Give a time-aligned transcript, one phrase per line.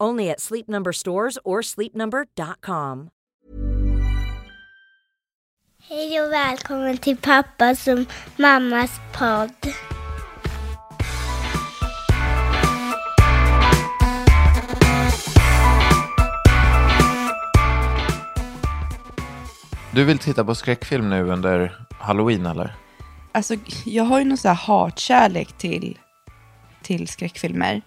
[0.00, 3.10] Only at Sleep Number stores or sleepnumber.com.
[5.88, 7.98] Hej och välkommen till pappas och
[8.36, 9.50] mammas podd.
[19.94, 22.74] Du vill titta på skräckfilm nu under halloween eller?
[23.32, 23.54] Alltså,
[23.84, 25.98] jag har ju någon så här hatkärlek till,
[26.82, 27.82] till skräckfilmer.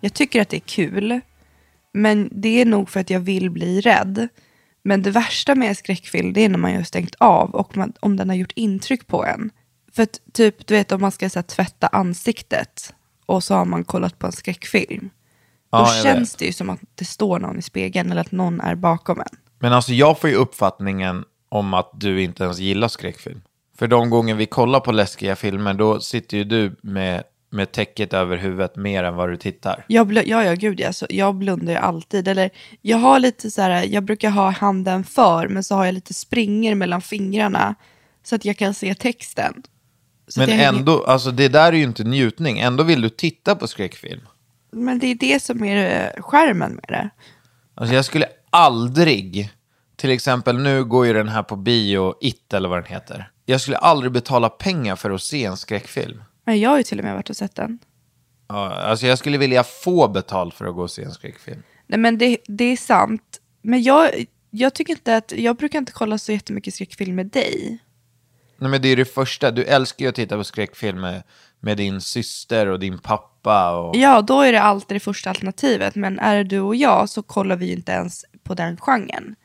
[0.00, 1.20] Jag tycker att det är kul,
[1.96, 4.28] men det är nog för att jag vill bli rädd.
[4.82, 7.92] Men det värsta med en skräckfilm, det är när man har stängt av och man,
[8.00, 9.50] om den har gjort intryck på en.
[9.92, 12.94] För att, typ, du vet om man ska så här, tvätta ansiktet
[13.26, 15.10] och så har man kollat på en skräckfilm.
[15.70, 16.38] Ja, Då känns vet.
[16.38, 19.36] det ju som att det står någon i spegeln eller att någon är bakom en.
[19.58, 23.42] Men alltså jag får ju uppfattningen om att du inte ens gillar skräckfilm.
[23.78, 28.12] För de gånger vi kollar på läskiga filmer, då sitter ju du med, med täcket
[28.12, 29.84] över huvudet mer än vad du tittar.
[29.88, 30.92] Jag bl- ja, ja, gud ja.
[30.92, 32.28] Så jag blundar ju alltid.
[32.28, 32.50] Eller
[32.82, 36.14] jag har lite så här, jag brukar ha handen för, men så har jag lite
[36.14, 37.74] springer mellan fingrarna
[38.24, 39.62] så att jag kan se texten.
[40.28, 42.58] Så Men jag hänger- ändå, alltså det där är ju inte njutning.
[42.58, 44.20] Ändå vill du titta på skräckfilm.
[44.72, 47.10] Men det är det som är eh, skärmen med det.
[47.74, 49.50] Alltså jag skulle aldrig,
[49.96, 53.30] till exempel nu går ju den här på bio, It eller vad den heter.
[53.44, 56.22] Jag skulle aldrig betala pengar för att se en skräckfilm.
[56.46, 57.78] Men jag har ju till och med varit och sett den.
[58.48, 61.62] Ja, alltså jag skulle vilja få betalt för att gå och se en skräckfilm.
[61.86, 63.40] Nej men det, det är sant.
[63.62, 67.78] Men jag, jag tycker inte att, jag brukar inte kolla så jättemycket skräckfilm med dig.
[68.58, 71.22] Nej men det är det första, du älskar ju att titta på skräckfilm med,
[71.60, 73.76] med din syster och din pappa.
[73.76, 73.96] Och...
[73.96, 75.94] Ja, då är det alltid det första alternativet.
[75.94, 79.36] Men är det du och jag så kollar vi ju inte ens på den genren.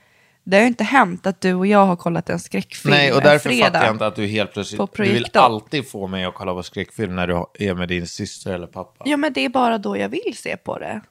[0.52, 3.22] Det har ju inte hänt att du och jag har kollat en skräckfilm Nej, och
[3.22, 3.66] därför fredag.
[3.66, 4.82] fattar jag inte att du helt plötsligt...
[4.96, 8.54] Du vill alltid få mig att kolla på skräckfilm när du är med din syster
[8.54, 9.04] eller pappa.
[9.08, 11.02] Ja, men det är bara då jag vill se på det.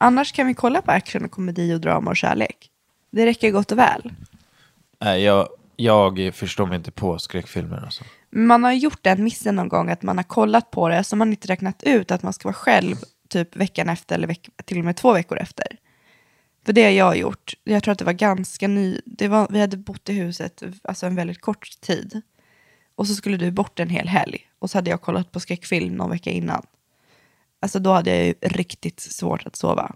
[0.00, 2.70] Annars kan vi kolla på action, och komedi och drama och kärlek.
[3.12, 4.12] Det räcker gott och väl.
[5.00, 8.04] Nej, jag, jag förstår mig inte på skräckfilmer alltså.
[8.30, 11.30] Man har gjort den missen någon gång att man har kollat på det så man
[11.30, 12.96] inte räknat ut att man ska vara själv
[13.28, 15.66] typ veckan efter eller veck- till och med två veckor efter.
[16.64, 17.54] För det har jag gjort.
[17.64, 19.00] Jag tror att det var ganska ny.
[19.04, 22.22] Det var, vi hade bott i huset alltså en väldigt kort tid.
[22.94, 24.38] Och så skulle du bort en hel helg.
[24.58, 26.66] Och så hade jag kollat på skräckfilm någon vecka innan.
[27.60, 29.94] Alltså då hade jag ju riktigt svårt att sova.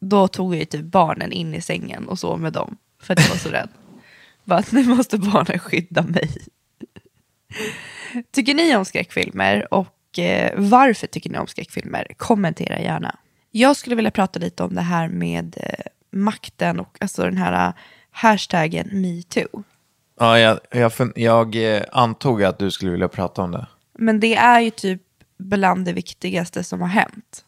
[0.00, 2.76] Då tog jag ju typ barnen in i sängen och sov med dem.
[3.02, 3.68] För att jag var så rädd.
[4.44, 6.30] Bara att nu måste barnen skydda mig.
[8.30, 12.06] Tycker ni om skräckfilmer och eh, varför tycker ni om skräckfilmer?
[12.16, 13.16] Kommentera gärna.
[13.50, 17.68] Jag skulle vilja prata lite om det här med eh, makten och alltså den här
[17.68, 17.74] eh,
[18.10, 19.62] hashtaggen metoo.
[20.18, 23.66] Ja, jag, jag, jag eh, antog att du skulle vilja prata om det.
[23.98, 25.02] Men det är ju typ
[25.38, 27.44] bland det viktigaste som har hänt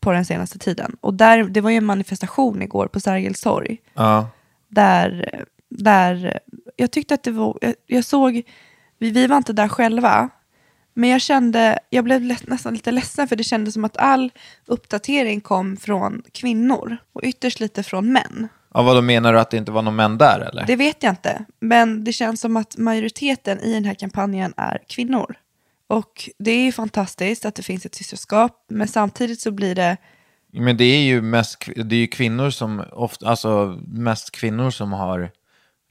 [0.00, 0.96] på den senaste tiden.
[1.00, 3.78] Och där, det var ju en manifestation igår på Sergels torg.
[3.94, 4.28] Ja.
[4.68, 6.40] där, där
[6.76, 8.42] jag tyckte att det var, jag, jag såg,
[8.98, 10.28] vi, vi var inte där själva,
[10.98, 14.32] men jag kände, jag blev nästan lite ledsen för det kändes som att all
[14.66, 18.48] uppdatering kom från kvinnor och ytterst lite från män.
[18.74, 20.66] ja, vad då menar du att det inte var någon män där eller?
[20.66, 24.82] Det vet jag inte, men det känns som att majoriteten i den här kampanjen är
[24.88, 25.34] kvinnor.
[25.86, 29.96] Och det är ju fantastiskt att det finns ett systerskap, men samtidigt så blir det
[30.52, 34.92] Men det är ju mest det är ju kvinnor som ofta, alltså mest kvinnor som
[34.92, 35.30] har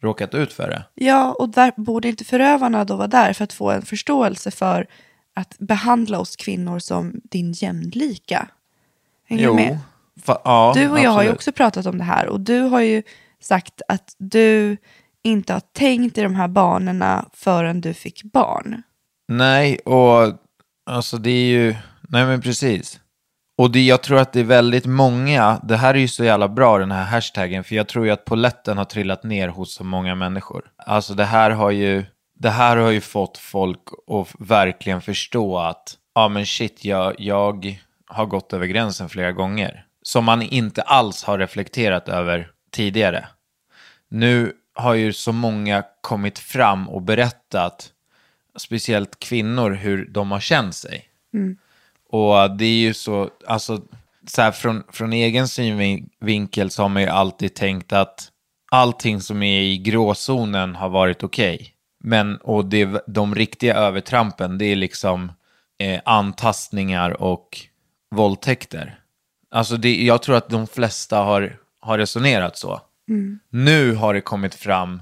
[0.02, 0.84] råkat ut för det.
[0.96, 4.88] Ja, och där borde inte förövarna då vara där för att få en förståelse för
[5.36, 8.48] att behandla oss kvinnor som din jämlika?
[9.30, 9.80] Hänger du med?
[10.26, 12.82] Fa- ja, Du och jag har ju också pratat om det här och du har
[12.82, 13.04] ju
[13.40, 14.78] sagt att du
[15.24, 18.82] inte har tänkt i de här banorna förrän du fick barn.
[19.28, 20.34] Nej, och
[20.86, 21.76] alltså det är ju,
[22.10, 23.00] nej men precis.
[23.58, 26.48] Och det, jag tror att det är väldigt många, det här är ju så jävla
[26.48, 29.84] bra den här hashtaggen, för jag tror ju att poletten har trillat ner hos så
[29.84, 30.72] många människor.
[30.78, 32.06] Alltså det här har ju,
[32.40, 37.78] det här har ju fått folk att verkligen förstå att, ja men shit, jag, jag
[38.06, 39.86] har gått över gränsen flera gånger.
[40.02, 43.28] Som man inte alls har reflekterat över tidigare.
[44.10, 47.90] Nu har ju så många kommit fram och berättat
[48.58, 51.06] speciellt kvinnor, hur de har känt sig.
[51.34, 51.58] Mm.
[52.10, 53.82] Och det är ju så, alltså,
[54.28, 58.32] så här, från, från egen synvinkel så har man ju alltid tänkt att
[58.72, 61.74] allting som är i gråzonen har varit okej.
[62.04, 65.32] Men, och det, de riktiga övertrampen, det är liksom
[65.80, 67.60] eh, antastningar och
[68.16, 69.00] våldtäkter.
[69.52, 72.82] Alltså det, jag tror att de flesta har, har resonerat så.
[73.50, 75.02] Nu har det kommit fram,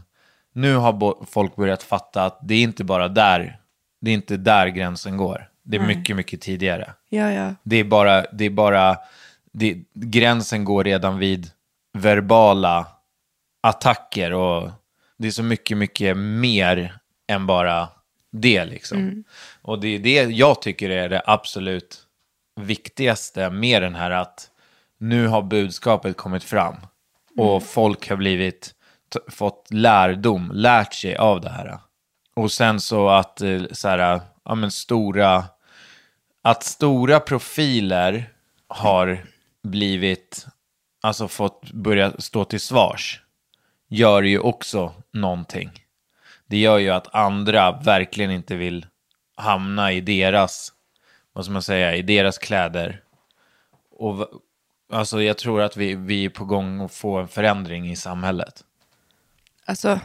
[0.54, 3.60] nu har folk börjat fatta att det är inte bara där,
[4.02, 5.50] det är inte där gränsen går.
[5.66, 6.94] Det är mycket, mycket tidigare.
[7.10, 7.56] Ja, ja.
[7.64, 8.98] Det är bara, det är bara,
[9.52, 11.52] det, gränsen går redan vid
[11.94, 12.88] verbala
[13.64, 14.72] attacker och
[15.18, 16.98] det är så mycket, mycket mer
[17.28, 17.88] än bara
[18.32, 19.24] det liksom.
[19.62, 22.02] Och det är det jag tycker är det absolut
[22.56, 24.50] viktigaste med den här att
[24.98, 26.76] nu har budskapet kommit fram
[27.38, 28.76] och folk har blivit,
[29.28, 31.80] fått lärdom, lärt sig av det här.
[32.36, 35.44] Och sen så att eh, så här, ja men stora,
[36.46, 38.30] att stora profiler
[38.68, 39.26] har
[39.64, 40.48] blivit,
[41.02, 43.22] alltså fått börja stå till svars,
[43.90, 45.72] gör ju också någonting.
[46.48, 48.86] Det gör ju att andra verkligen inte vill
[49.36, 50.72] hamna i deras,
[51.34, 53.02] vad ska man säga, i deras kläder.
[53.92, 54.28] Och
[54.92, 58.64] alltså jag tror att vi, vi är på gång att få en förändring i samhället.
[59.66, 60.00] Alltså,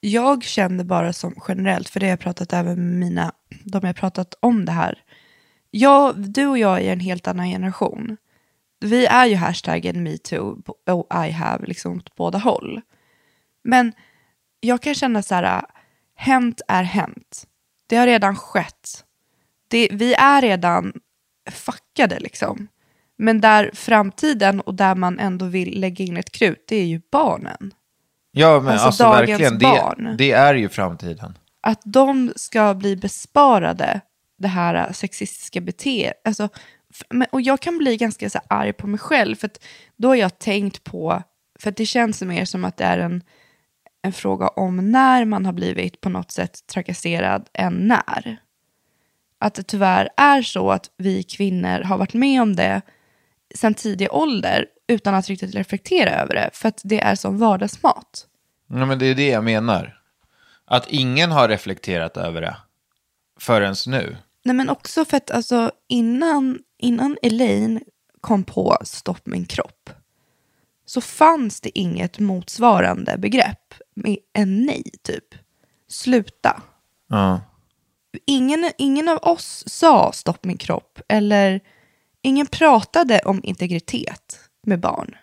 [0.00, 3.32] jag känner bara som generellt, för det har jag pratat även med mina,
[3.64, 5.03] de jag pratat om det här.
[5.76, 8.16] Jag, du och jag är en helt annan generation.
[8.80, 12.80] Vi är ju hashtaggen metoo och I have liksom åt båda håll.
[13.64, 13.92] Men
[14.60, 15.62] jag kan känna så här,
[16.14, 17.46] hänt är hänt.
[17.86, 19.04] Det har redan skett.
[19.68, 20.92] Det, vi är redan
[21.50, 22.68] fuckade liksom.
[23.18, 27.00] Men där framtiden och där man ändå vill lägga in ett krut, det är ju
[27.12, 27.74] barnen.
[28.30, 31.38] Ja, men Alltså, alltså, verkligen, det, det är ju framtiden.
[31.62, 34.00] att de ska bli besparade
[34.44, 36.20] det här sexistiska beteendet.
[36.24, 36.48] Alltså,
[37.30, 39.64] och jag kan bli ganska så arg på mig själv, för att
[39.96, 41.22] då har jag tänkt på,
[41.58, 43.22] för att det känns mer som att det är en,
[44.02, 48.36] en fråga om när man har blivit på något sätt trakasserad än när.
[49.38, 52.82] Att det tyvärr är så att vi kvinnor har varit med om det
[53.54, 58.26] sedan tidig ålder utan att riktigt reflektera över det, för att det är som vardagsmat.
[58.68, 60.00] Ja, men det är det jag menar.
[60.66, 62.56] Att ingen har reflekterat över det
[63.40, 64.16] förrän nu.
[64.44, 67.80] Nej men också för att alltså, innan, innan Elaine
[68.20, 69.90] kom på stopp min kropp
[70.86, 75.34] så fanns det inget motsvarande begrepp med en nej typ.
[75.88, 76.62] Sluta.
[77.08, 77.40] Ja.
[78.26, 81.60] Ingen, ingen av oss sa stopp min kropp eller
[82.22, 85.16] ingen pratade om integritet med barn.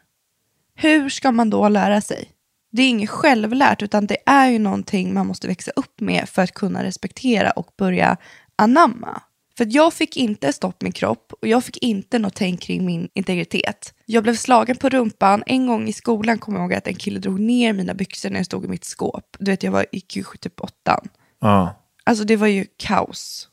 [0.75, 2.31] Hur ska man då lära sig?
[2.71, 6.41] Det är inget självlärt utan det är ju någonting man måste växa upp med för
[6.41, 8.17] att kunna respektera och börja
[8.55, 9.21] anamma.
[9.57, 13.09] För jag fick inte stopp min kropp och jag fick inte något tänk kring min
[13.13, 13.93] integritet.
[14.05, 15.43] Jag blev slagen på rumpan.
[15.45, 18.37] En gång i skolan kommer jag ihåg att en kille drog ner mina byxor när
[18.39, 19.35] jag stod i mitt skåp.
[19.39, 21.07] Du vet, jag var, gick ju typ åttan.
[21.39, 21.77] ja.
[22.03, 23.47] Alltså det var ju kaos.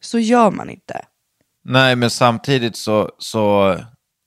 [0.00, 1.04] Så gör man inte.
[1.64, 3.76] Nej, men samtidigt så, så,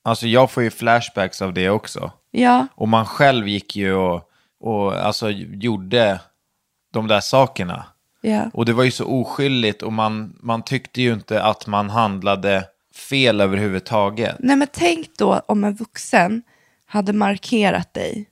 [0.04, 2.12] alltså jag får ju flashbacks av det också.
[2.30, 4.30] Ja, Och man själv gick ju och,
[4.60, 6.20] och alltså gjorde
[6.92, 7.86] de där sakerna.
[8.30, 8.50] Ja.
[8.54, 12.64] Och det var ju så oskyldigt och man, man tyckte ju inte att man handlade
[13.10, 14.36] fel överhuvudtaget.
[14.38, 16.42] Nej men tänk då om en vuxen
[16.86, 18.28] hade markerat dig.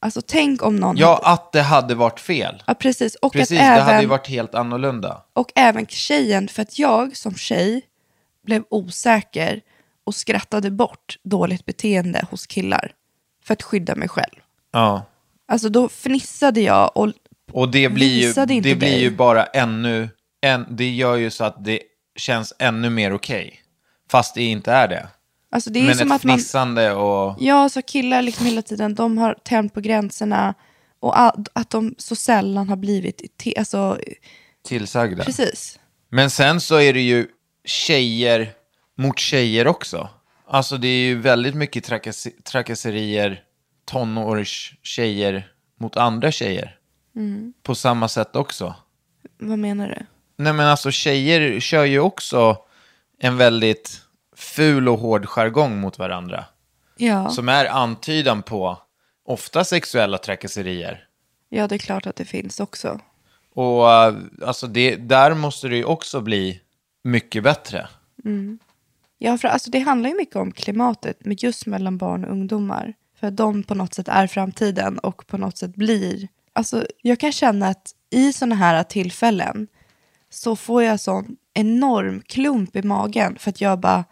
[0.00, 0.96] Alltså tänk om någon...
[0.96, 1.34] Ja, hade...
[1.34, 2.62] att det hade varit fel.
[2.66, 3.14] ja precis.
[3.14, 3.86] Och Precis, att det även...
[3.86, 5.22] hade ju varit helt annorlunda.
[5.32, 7.82] Och även tjejen, för att jag som tjej
[8.44, 9.60] blev osäker
[10.04, 12.92] och skrattade bort dåligt beteende hos killar.
[13.44, 14.36] För att skydda mig själv.
[14.72, 15.02] Ja.
[15.48, 17.12] Alltså då fnissade jag och
[17.52, 19.00] Och det blir ju, Visade inte det blir dig.
[19.02, 20.08] ju bara ännu,
[20.40, 21.80] en, det gör ju så att det
[22.16, 23.60] känns ännu mer okej.
[24.10, 25.08] Fast det inte är det.
[25.50, 26.38] alltså det är Men som ett att man...
[26.38, 27.36] fnissande och...
[27.40, 30.54] Ja, så killar liksom hela tiden, de har tänt på gränserna
[31.00, 33.98] Och all, att de så sällan har blivit, te, alltså,
[34.64, 35.24] Tillsagda.
[35.24, 35.78] precis.
[36.10, 37.26] Men sen så är det ju
[37.64, 38.50] tjejer
[38.98, 40.08] mot tjejer också.
[40.48, 43.40] Alltså det är ju väldigt mycket trakass trakasserier,
[43.84, 45.46] tonårstjejer
[45.80, 46.76] mot andra tjejer.
[47.62, 48.74] På samma sätt också.
[49.38, 50.06] Vad menar du?
[50.36, 52.56] Nej men alltså tjejer kör ju också
[53.18, 54.00] en väldigt
[54.36, 56.44] ful och hård jargong mot varandra.
[56.96, 57.30] Ja.
[57.30, 58.78] Som är antydan på
[59.24, 61.04] ofta sexuella trakasserier.
[61.48, 63.00] ja, det är klart att det finns också.
[63.54, 66.60] Och eh, alltså det, där måste det ju också bli
[67.04, 67.88] mycket bättre.
[69.18, 72.94] Ja, för alltså det handlar ju mycket om klimatet, men just mellan barn och ungdomar.
[73.20, 76.28] För att de på något sätt är framtiden och på något sätt blir...
[76.56, 79.68] Alltså jag kan känna att i sådana här tillfällen
[80.30, 84.04] så får jag sån enorm klump i magen för att jag bara,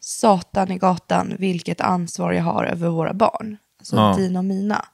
[0.00, 3.56] satan i gatan, vilket ansvar jag har över våra barn.
[3.78, 4.14] Alltså Ja.
[4.16, 4.84] dina och mina.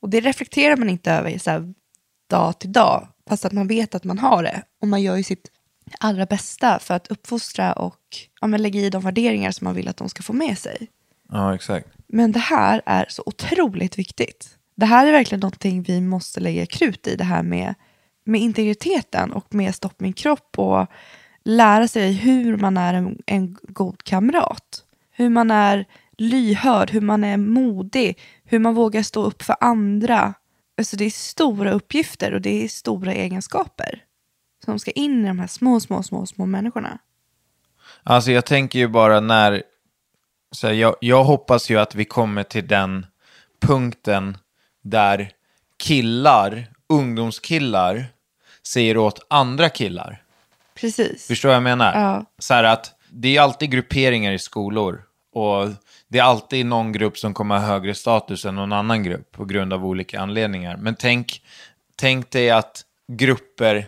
[0.00, 1.74] Och det reflekterar man inte över så här,
[2.26, 4.62] dag till dag, fast att man vet att man har det.
[4.80, 5.50] Och man gör ju sitt
[6.00, 8.00] allra bästa för att uppfostra och
[8.40, 10.88] ja, men lägga i de värderingar som man vill att de ska få med sig.
[11.28, 11.88] Ja, exakt.
[12.06, 14.56] Men det här är så otroligt viktigt.
[14.80, 17.74] Det här är verkligen någonting vi måste lägga krut i, det här med,
[18.24, 20.86] med integriteten och med stopp min kropp och
[21.44, 24.84] lära sig hur man är en, en god kamrat.
[25.10, 25.84] Hur man är
[26.18, 30.34] lyhörd, hur man är modig, hur man vågar stå upp för andra.
[30.78, 34.02] Alltså det är stora uppgifter och det är stora egenskaper
[34.64, 36.98] som ska in i de här små, små, små, små människorna.
[38.02, 39.62] Alltså jag tänker ju bara när...
[40.52, 43.06] Så här, jag, jag hoppas ju att vi kommer till den
[43.60, 44.36] punkten
[44.82, 45.30] där
[45.78, 48.06] killar, ungdomskillar,
[48.66, 50.22] säger åt andra killar.
[50.74, 51.26] Precis.
[51.26, 52.00] Förstår vad jag menar?
[52.00, 52.24] Ja.
[52.38, 55.02] Så här att det är alltid grupperingar i skolor.
[55.32, 55.68] Och
[56.08, 59.44] det är alltid någon grupp som kommer ha högre status än någon annan grupp på
[59.44, 60.76] grund av olika anledningar.
[60.76, 61.42] Men tänk,
[61.96, 63.86] tänk dig att grupper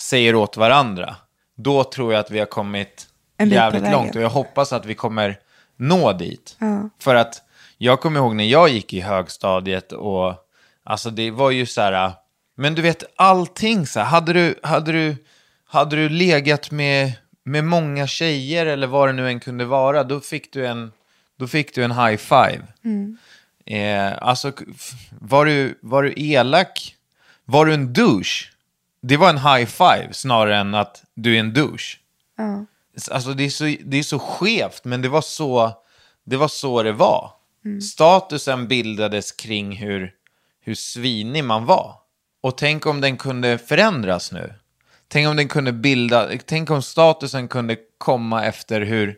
[0.00, 1.16] säger åt varandra.
[1.56, 3.06] Då tror jag att vi har kommit
[3.38, 4.16] jävligt långt.
[4.16, 5.38] Och jag hoppas att vi kommer
[5.76, 6.56] nå dit.
[6.98, 7.42] För att
[7.84, 10.34] jag kommer ihåg när jag gick i högstadiet och
[10.84, 12.12] alltså det var ju så här,
[12.54, 15.16] men du vet allting så här, hade du, hade du,
[15.64, 17.12] hade du legat med,
[17.44, 20.92] med många tjejer eller vad det nu än kunde vara, då fick du en,
[21.38, 22.62] då fick du en high five.
[23.66, 24.52] Eh, alltså,
[25.20, 26.96] var du, var du elak?
[27.44, 28.50] Var du en douche?
[29.00, 31.98] Det var en high five snarare än att du är en douche.
[33.10, 35.72] Alltså det är, så, det är så skevt, men det var så
[36.24, 36.48] det var.
[36.48, 37.30] Så det var.
[37.82, 40.12] Statusen bildades kring hur,
[40.60, 41.94] hur svinig man var.
[42.40, 44.54] Och tänk om den kunde förändras nu.
[45.08, 49.16] Tänk om den kunde bilda, tänk om statusen kunde komma efter hur,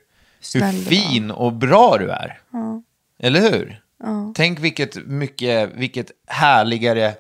[0.55, 2.41] hur fin och bra du är.
[3.19, 3.81] Eller hur?
[4.35, 7.15] Tänk vilket, mycket, vilket härligare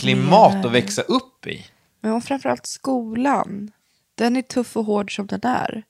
[0.00, 1.66] klimat att växa upp i.
[2.00, 3.72] Men och framförallt skolan.
[4.14, 5.82] Den är tuff och hård som den är.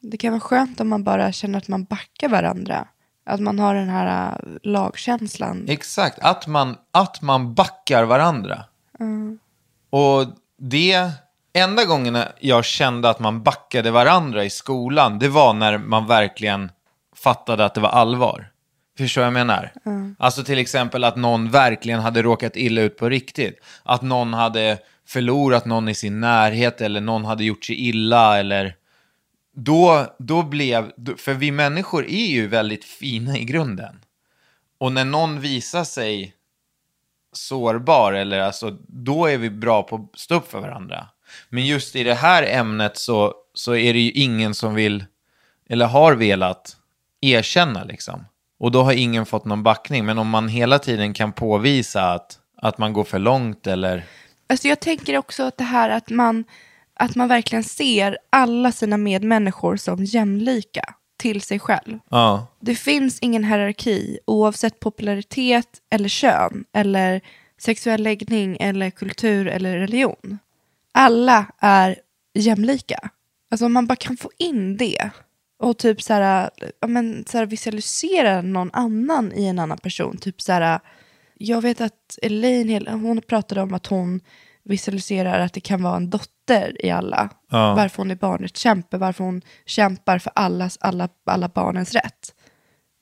[0.00, 2.88] Det kan vara skönt om man bara känner att man backar varandra.
[3.26, 5.64] Att man har den här äh, lagkänslan.
[5.68, 8.64] Exakt, att man, att man backar varandra.
[9.90, 10.26] Och
[10.58, 11.10] det,
[11.52, 16.70] enda gången jag kände att man backade varandra i skolan, det var när man verkligen
[17.16, 18.50] fattade att det var allvar.
[18.98, 19.72] Förstår vad jag menar?
[20.18, 23.60] Alltså till exempel att någon verkligen hade råkat illa ut på riktigt.
[23.82, 28.74] Att någon hade förlorat någon i sin närhet eller någon hade gjort sig illa eller...
[29.54, 30.92] Då, då blev...
[31.16, 34.00] För vi människor är ju väldigt fina i grunden.
[34.78, 36.34] Och när någon visar sig
[37.32, 41.08] sårbar, eller alltså, då är vi bra på att stå upp för varandra.
[41.48, 45.04] Men just i det här ämnet så, så är det ju ingen som vill,
[45.68, 46.76] eller har velat,
[47.20, 48.24] erkänna liksom.
[48.58, 50.04] Och då har ingen fått någon backning.
[50.04, 54.04] Men om man hela tiden kan påvisa att, att man går för långt eller...
[54.46, 56.44] Alltså jag tänker också att det här att man,
[56.94, 61.98] att man verkligen ser alla sina medmänniskor som jämlika till sig själv.
[62.10, 67.20] Ja, Det finns ingen hierarki oavsett popularitet eller kön eller
[67.58, 70.38] sexuell läggning eller kultur eller religion.
[70.92, 71.96] Alla är
[72.34, 73.10] jämlika.
[73.50, 75.10] Alltså om man bara kan få in det
[75.58, 80.16] och typ så här, ja, men, så här visualisera någon annan i en annan person.
[80.16, 80.80] Typ så här,
[81.34, 84.20] jag vet att Elaine, hon pratade om att hon
[84.64, 87.30] visualiserar att det kan vara en dotter i alla.
[87.50, 87.74] Ja.
[87.74, 92.34] Varför hon är barnets kämpe, varför hon kämpar för allas, alla, alla barnens rätt.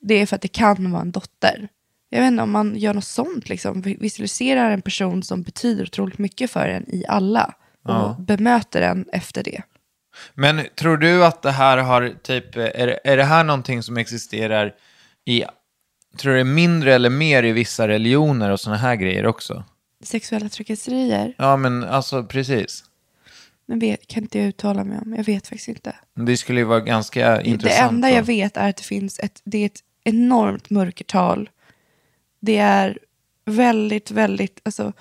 [0.00, 1.68] Det är för att det kan vara en dotter.
[2.10, 3.82] Jag vet inte om man gör något sånt, liksom.
[3.82, 7.54] visualiserar en person som betyder otroligt mycket för en i alla.
[7.84, 9.62] Och bemöter den efter det.
[10.34, 14.74] Men tror du att det här har typ, är, är det här någonting som existerar
[15.24, 15.44] i
[16.18, 19.64] tror du det är mindre eller mer i vissa religioner och sådana här grejer också?
[20.02, 22.84] Sexuella trakasserier, Ja, men alltså precis.
[23.66, 25.14] men vet, kan inte jag uttala mig om.
[25.16, 25.96] Jag vet faktiskt inte.
[26.14, 27.92] Det skulle ju vara ganska Det intressant.
[27.92, 28.14] enda då.
[28.14, 31.50] jag vet är att det finns ett, det är ett enormt mörkertal.
[32.40, 32.98] Det är
[33.44, 34.92] väldigt, väldigt, alltså,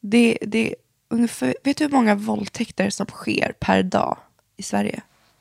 [0.00, 0.74] det, det är
[1.08, 4.18] ungefär, vet du hur många våldtäkter som sker per dag
[4.56, 5.00] i Sverige?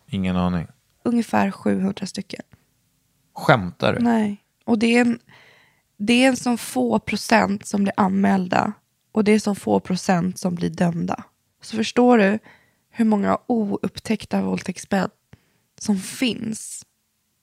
[0.09, 0.67] Ingen aning.
[1.03, 2.41] Ungefär 700 stycken.
[3.33, 3.99] Skämtar du?
[3.99, 4.37] Nej.
[4.65, 5.19] Och det är en,
[5.97, 8.73] det är en så få procent som blir anmälda
[9.17, 11.23] och det är så få procent som blir dömda.
[11.61, 12.39] Så förstår du
[12.89, 15.09] hur många oupptäckta våldtäktsmän
[15.79, 16.85] som finns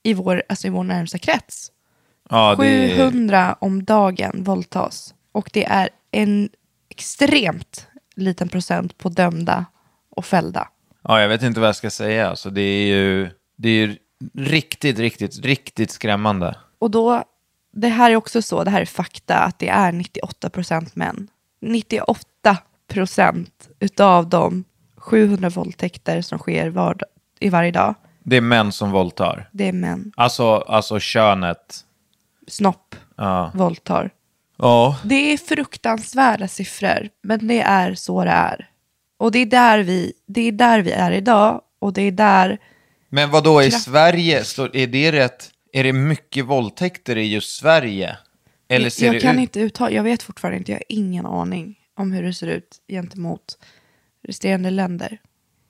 [0.02, 1.72] i vår, alltså i vår närmsta krets?
[2.30, 2.96] Ja, det är...
[2.96, 5.14] 700 om dagen våldtas.
[5.32, 6.48] Och det är en
[6.88, 9.64] extremt liten procent på dömda
[10.10, 10.68] och fällda.
[11.02, 12.30] Ja, jag vet inte vad jag ska säga.
[12.30, 13.96] Alltså, det är ju det är ju
[14.34, 16.56] riktigt, riktigt, riktigt skrämmande.
[16.78, 17.24] Och då,
[17.72, 21.28] det här är också så, det här är fakta, att det är 98 procent män.
[21.64, 22.56] 98
[22.88, 24.64] procent utav de
[24.96, 26.96] 700 våldtäkter som sker var,
[27.40, 29.48] i varje dag, Det är män som våldtar.
[29.52, 30.12] det är män.
[30.16, 31.80] Alltså, alltså könet.
[32.48, 33.50] Snopp Ja.
[33.54, 34.10] våldtar.
[34.58, 34.98] Ja.
[35.04, 38.68] Det är fruktansvärda siffror, men det är så det är.
[39.18, 42.58] Och det är där vi, det är, där vi är idag, och det är där
[43.08, 44.38] Men vad då i Sverige,
[44.72, 45.50] är det rätt?
[45.72, 48.16] Är det mycket våldtäkter i just Sverige?
[48.68, 49.40] Eller ser jag det kan ut?
[49.40, 52.76] inte uttala, jag vet fortfarande inte, jag har ingen aning om hur det ser ut
[52.88, 53.58] gentemot
[54.28, 55.18] resterande länder.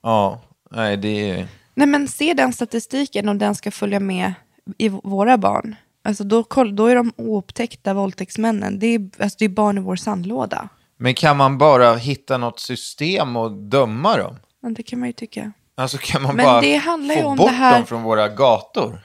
[0.02, 1.46] Ja, nej det är...
[1.74, 4.34] Nej men se den statistiken om den ska följa med
[4.78, 5.76] i våra barn.
[6.04, 9.96] Alltså då, då är de oupptäckta våldtäktsmännen, det är, alltså det är barn i vår
[9.96, 10.68] sandlåda.
[10.96, 14.36] Men kan man bara hitta något system och döma dem?
[14.62, 15.52] Men det kan man ju tycka.
[15.76, 18.02] Alltså kan man Men bara det handlar ju få om bort det här- dem från
[18.02, 19.00] våra gator?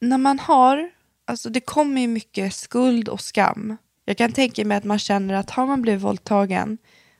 [0.00, 0.90] När man har,
[1.30, 3.76] alltså det kommer ju mycket skuld och skam.
[4.04, 6.78] Jag kan tänka mig att man känner att har man blivit våldtagen,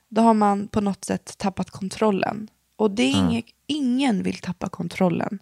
[0.08, 2.48] då har man på något sätt tappat kontrollen.
[2.76, 5.38] Och det är inget, ingen vill tappa kontrollen.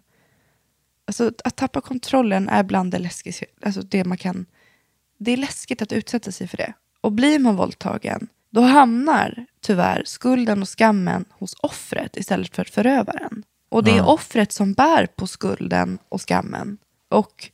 [1.05, 4.45] Alltså att tappa kontrollen är bland det läskigaste, alltså det man kan,
[5.17, 6.73] det är läskigt att utsätta sig för det.
[7.01, 13.43] Och blir man våldtagen, då hamnar tyvärr skulden och skammen hos offret istället för förövaren.
[13.69, 16.77] Och det är offret som bär på skulden och skammen.
[17.09, 17.51] Och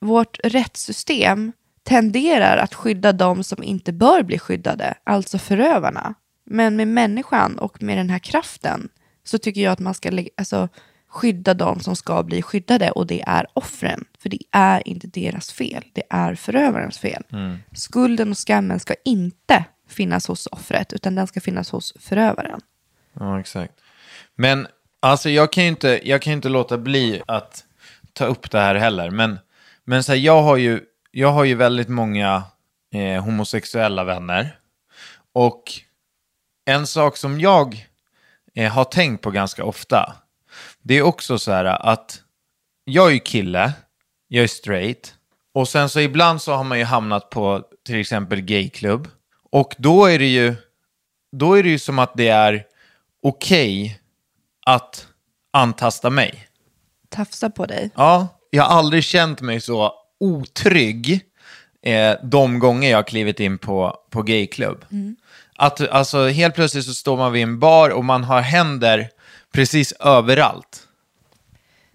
[0.00, 6.14] vårt rättssystem tenderar att skydda de som inte bör bli skyddade, alltså förövarna.
[6.44, 8.88] Men med människan och med den här kraften
[9.24, 10.68] så tycker jag att man ska alltså,
[11.08, 14.04] skydda de som ska bli skyddade och det är offren.
[14.18, 17.22] För det är inte deras fel, det är förövarens fel.
[17.72, 22.60] Skulden och skammen ska inte finnas hos offret utan den ska finnas hos förövaren.
[23.12, 23.72] Ja, exakt.
[24.34, 24.66] Men
[25.00, 27.64] alltså jag kan ju inte, jag kan inte låta bli att
[28.12, 29.10] ta upp det här heller.
[29.10, 29.38] Men,
[29.86, 32.42] men så här, jag, har ju, jag har ju väldigt många
[32.94, 34.58] eh, homosexuella vänner.
[35.32, 35.62] Och
[36.64, 37.86] en sak som jag
[38.54, 40.16] eh, har tänkt på ganska ofta,
[40.82, 42.22] det är också så här att
[42.84, 43.72] jag är ju kille,
[44.28, 45.14] jag är straight.
[45.54, 49.08] Och sen så ibland så har man ju hamnat på till exempel gayklubb.
[49.50, 50.54] Och då är det ju,
[51.32, 52.66] då är det ju som att det är
[53.22, 54.00] okej
[54.66, 55.06] att
[55.52, 56.48] antasta mig.
[57.08, 57.90] Tafsa på dig.
[57.94, 61.20] Ja, jag har aldrig känt mig så otrygg
[61.82, 64.84] eh, de gånger jag har klivit in på, på gayklubb.
[65.56, 69.08] Att alltså helt plötsligt så står man vid en bar och man har händer
[69.52, 70.82] precis överallt.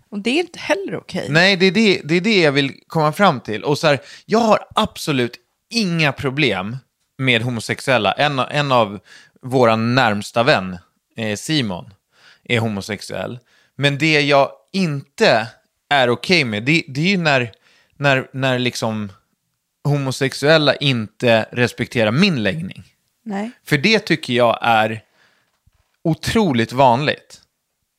[0.10, 1.28] Och det är inte heller okej.
[1.30, 3.64] Nej, det är det, det är det jag vill komma fram till.
[3.64, 5.38] Och så här, jag har absolut
[5.70, 6.78] inga problem
[7.18, 8.12] med homosexuella.
[8.12, 9.00] En, en av
[9.42, 10.78] våra närmsta vän,
[11.18, 11.94] eh, Simon,
[12.44, 13.40] är homosexuell.
[13.76, 15.48] Men det jag inte
[15.92, 17.52] är okej med, det, det är ju när,
[17.98, 19.12] när, när liksom
[19.84, 22.84] homosexuella inte respekterar min läggning.
[23.24, 23.52] Nej.
[23.64, 25.02] För det tycker jag är
[26.04, 27.42] otroligt vanligt.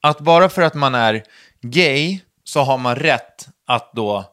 [0.02, 1.24] Att bara för att man är
[1.60, 4.24] gay så har man rätt att då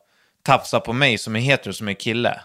[0.43, 2.41] tafsa på mig som är hetero, som är kille.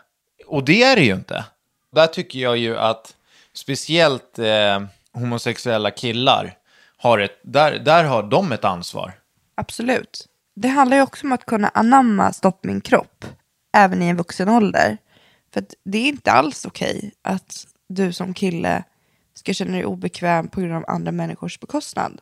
[0.46, 1.44] Och det är det ju inte.
[1.92, 3.16] Där tycker jag ju att
[3.52, 6.54] speciellt eh, homosexuella killar
[6.96, 9.12] har ett, där, där har de ett ansvar.
[9.54, 10.28] Absolut.
[10.56, 13.24] Det handlar ju också om att kunna anamma stopp min kropp,
[13.76, 14.98] även i en vuxen ålder.
[15.54, 18.84] För det är inte alls okej att du som kille
[19.34, 22.20] ska känna dig obekväm på grund av andra människors bekostnad.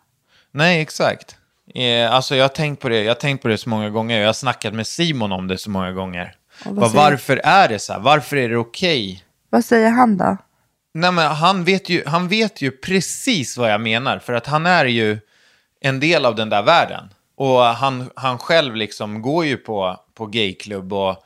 [0.50, 1.36] Nej, exakt.
[1.74, 4.20] Eh, alltså jag har tänkt på det, jag har tänkt på det så många gånger.
[4.20, 6.34] Jag har snackat med Simon om det så många gånger.
[6.64, 8.00] Bara, varför är det så här?
[8.00, 9.24] Varför är det okej?
[9.50, 10.36] Vad säger han då?
[10.94, 14.66] Nej, men han, vet ju, han vet ju precis vad jag menar, för att han
[14.66, 15.18] är ju
[15.80, 17.08] en del av den där världen.
[17.34, 21.16] Och han, han själv liksom går ju på, på gayklubb och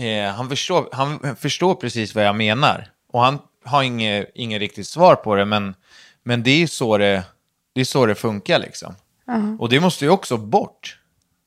[0.00, 2.90] eh, han, förstår, han förstår precis vad jag menar.
[3.12, 5.74] Och han har inget, inget riktigt svar på det, men,
[6.22, 7.24] men det är så det,
[7.72, 8.94] det, är så det funkar liksom.
[9.58, 10.98] Och det måste ju också bort.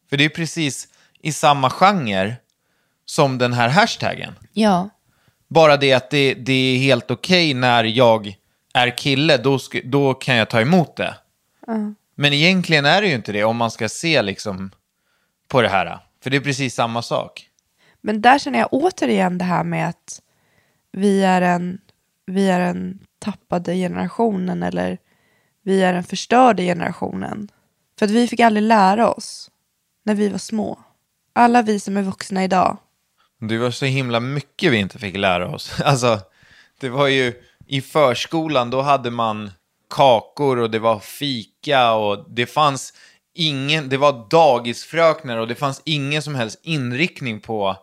[0.09, 0.87] För det är precis
[1.21, 2.35] i samma genre
[3.05, 4.33] som den här hashtaggen.
[4.53, 4.89] Ja.
[5.47, 8.35] Bara det att det, det är helt okej när jag
[8.73, 11.15] är kille, då, då kan jag ta emot det.
[12.15, 14.71] Men egentligen är det ju inte det om man ska se liksom
[15.47, 15.99] på det här.
[16.23, 17.47] För det är precis samma sak.
[18.01, 20.21] Men där känner jag återigen det här med att
[20.91, 21.77] vi är en,
[22.25, 24.97] vi är en tappade generationen eller
[25.63, 27.49] vi är den förstörde generationen.
[27.99, 29.51] För att vi fick aldrig lära oss
[30.03, 30.79] när vi var små.
[31.33, 32.77] Alla vi som är vuxna idag.
[33.39, 35.81] Det var så himla mycket vi inte fick lära oss.
[35.85, 36.19] Alltså,
[36.79, 37.33] det var ju
[37.67, 39.51] i förskolan, då hade man
[39.91, 42.93] kakor och det var fika och det fanns
[43.33, 47.77] ingen, det var dagisfröknar och det fanns ingen som helst inriktning på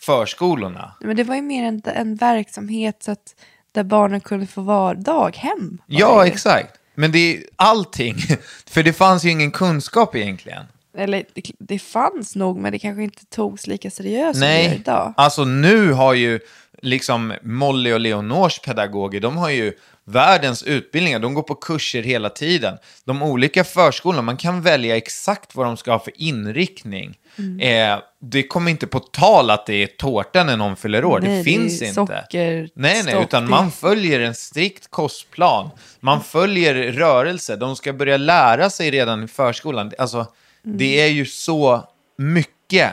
[0.00, 0.96] förskolorna.
[1.00, 3.34] Men det var ju mer en, en verksamhet så att
[3.72, 5.82] där barnen kunde få vara daghem.
[5.86, 6.74] Ja, det exakt.
[6.94, 8.16] Men det är allting.
[8.66, 10.64] För det fanns ju ingen kunskap egentligen.
[10.96, 14.68] Eller det, det fanns nog, men det kanske inte togs lika seriöst som det gör
[14.68, 15.14] Nej, idag.
[15.16, 16.40] alltså nu har ju
[16.82, 19.72] liksom Molly och Leonors pedagoger, de har ju
[20.04, 22.78] världens utbildningar, de går på kurser hela tiden.
[23.04, 27.18] De olika förskolorna, man kan välja exakt vad de ska ha för inriktning.
[27.38, 27.60] Mm.
[27.94, 31.30] Eh, det kommer inte på tal att det är tårta när någon fyller år, Nej,
[31.30, 31.94] det det finns är inte.
[31.94, 35.70] socker, nej, nej, utan det- man följer en strikt kostplan.
[36.00, 39.92] Man följer rörelse, de ska börja lära sig redan i förskolan.
[39.98, 40.26] Alltså,
[40.64, 40.78] Mm.
[40.78, 41.88] det är ju så
[42.18, 42.92] mycket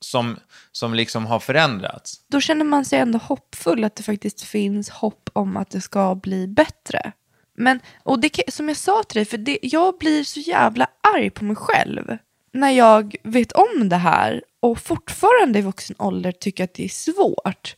[0.00, 0.36] som,
[0.72, 2.20] som liksom har förändrats.
[2.28, 6.14] Då känner man sig ändå hoppfull att det faktiskt finns hopp om att det ska
[6.14, 7.12] bli bättre.
[7.56, 11.30] Men, och det, som jag sa till dig, för det, jag blir så jävla arg
[11.30, 12.18] på mig själv
[12.52, 16.88] när jag vet om det här och fortfarande i vuxen ålder tycker att det är
[16.88, 17.76] svårt.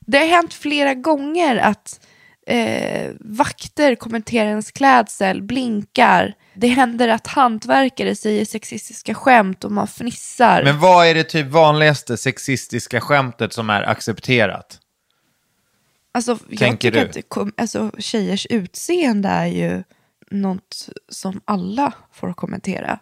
[0.00, 2.06] Det har hänt flera gånger att
[2.50, 6.34] eh, vakter kommenterar ens klädsel, blinkar.
[6.54, 10.64] Det händer att hantverkare säger sexistiska skämt och man fnissar.
[10.64, 14.78] Men vad är det typ vanligaste sexistiska skämtet som är accepterat?
[16.12, 17.20] Alltså, jag Tänker tycker du?
[17.20, 19.82] att kom, alltså, tjejers utseende är ju
[20.30, 22.98] något som alla får kommentera.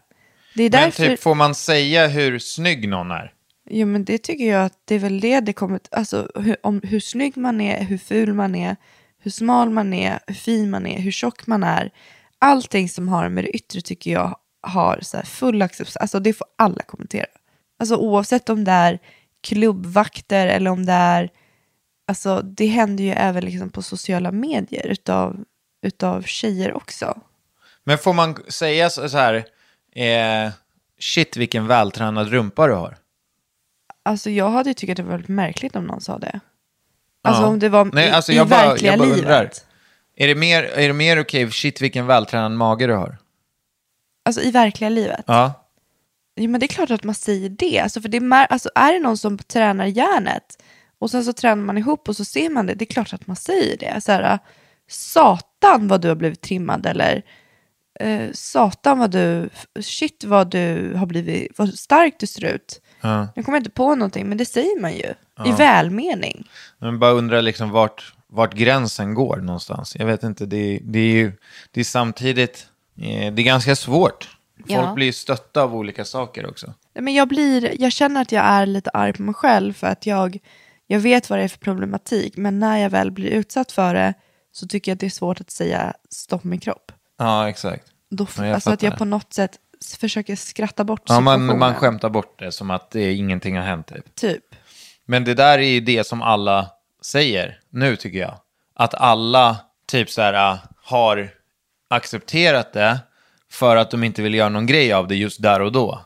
[0.54, 3.32] Det är Men därför, typ får man säga hur snygg någon är?
[3.70, 6.80] jo, men det tycker jag att det är väl det det kommer, alltså hur, om,
[6.84, 8.76] hur snygg man är, hur ful man är,
[9.18, 11.90] hur smal man är, hur fin man är, hur tjock man är.
[12.38, 16.46] Allting som har med det yttre tycker jag har så full acceptans, alltså det får
[16.56, 17.26] alla kommentera.
[17.78, 18.98] Alltså oavsett om det är
[19.40, 21.30] klubbvakter eller om det är
[22.08, 25.44] Alltså det händer ju även liksom på sociala medier utav,
[25.82, 27.20] utav tjejer också.
[27.84, 29.34] Men får man säga så så här,
[29.92, 30.52] eh,
[31.00, 32.96] shit vilken vältränad rumpa du har?
[34.02, 36.40] Alltså jag hade ju tyckt att det var väldigt märkligt om någon sa det.
[37.22, 37.46] Alltså Ja.
[37.48, 39.20] om det var Nej, i, alltså i jag bara- verkliga jag bara livet.
[39.20, 39.50] undrar.
[40.16, 43.16] Är det mer, är det mer okej, shit vilken vältränad mage du har?
[44.24, 45.24] Alltså i verkliga livet.
[45.26, 45.64] Ja.
[46.34, 47.78] Ja, men det är klart att man säger det.
[47.80, 50.62] Alltså, för det är, alltså, är det någon som tränar hjärnet
[50.98, 53.26] och sen så tränar man ihop och så ser man det, det är klart att
[53.26, 54.00] man säger det.
[54.00, 54.38] Så här,
[54.88, 57.22] satan vad du har blivit trimmad eller
[58.00, 59.48] eh, satan vad du,
[59.80, 62.80] shit vad du har blivit, vad stark du ser ut.
[63.00, 63.28] Ja.
[63.34, 65.14] Jag kommer inte på någonting, men det säger man ju.
[65.46, 66.48] I välmening.
[66.78, 69.96] Men bara undrar liksom vart, vart gränsen går någonstans.
[69.98, 71.32] Jag vet inte, det, det är ju
[71.70, 74.28] det är samtidigt, eh, det är ganska svårt.
[74.56, 74.92] Folk Ja.
[74.94, 76.74] blir ju stötta av olika saker också.
[76.94, 80.06] Men jag, blir, jag känner att jag är lite arg på mig själv för att
[80.06, 80.38] jag,
[80.86, 82.36] jag vet vad det är för problematik.
[82.36, 84.14] Men när jag väl blir utsatt för det
[84.52, 86.92] så tycker jag att det är svårt att säga stopp min kropp.
[87.18, 87.84] Ja, exakt.
[88.10, 89.58] Då, Ja, alltså att jag på något sätt
[90.00, 93.86] försöker skratta bort Ja, man, man skämtar bort det som att det, ingenting har hänt.
[93.86, 94.14] Typ.
[94.14, 94.44] Typ.
[95.06, 96.70] Men det där är ju det som alla
[97.02, 98.34] säger nu tycker jag.
[98.74, 101.30] Att alla typ så här äh, har
[101.90, 102.98] accepterat det
[103.50, 106.00] för att de inte vill göra någon grej av det just där och då.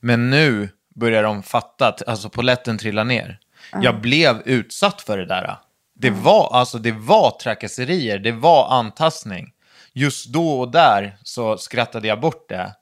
[0.00, 3.38] Men nu börjar de fatta att alltså poletten trillar ner.
[3.82, 5.56] Jag blev utsatt för det där.
[5.94, 9.52] Det var, alltså, det var trakasserier, det var antastning.
[9.92, 12.74] Just då och där så skrattade jag bort det.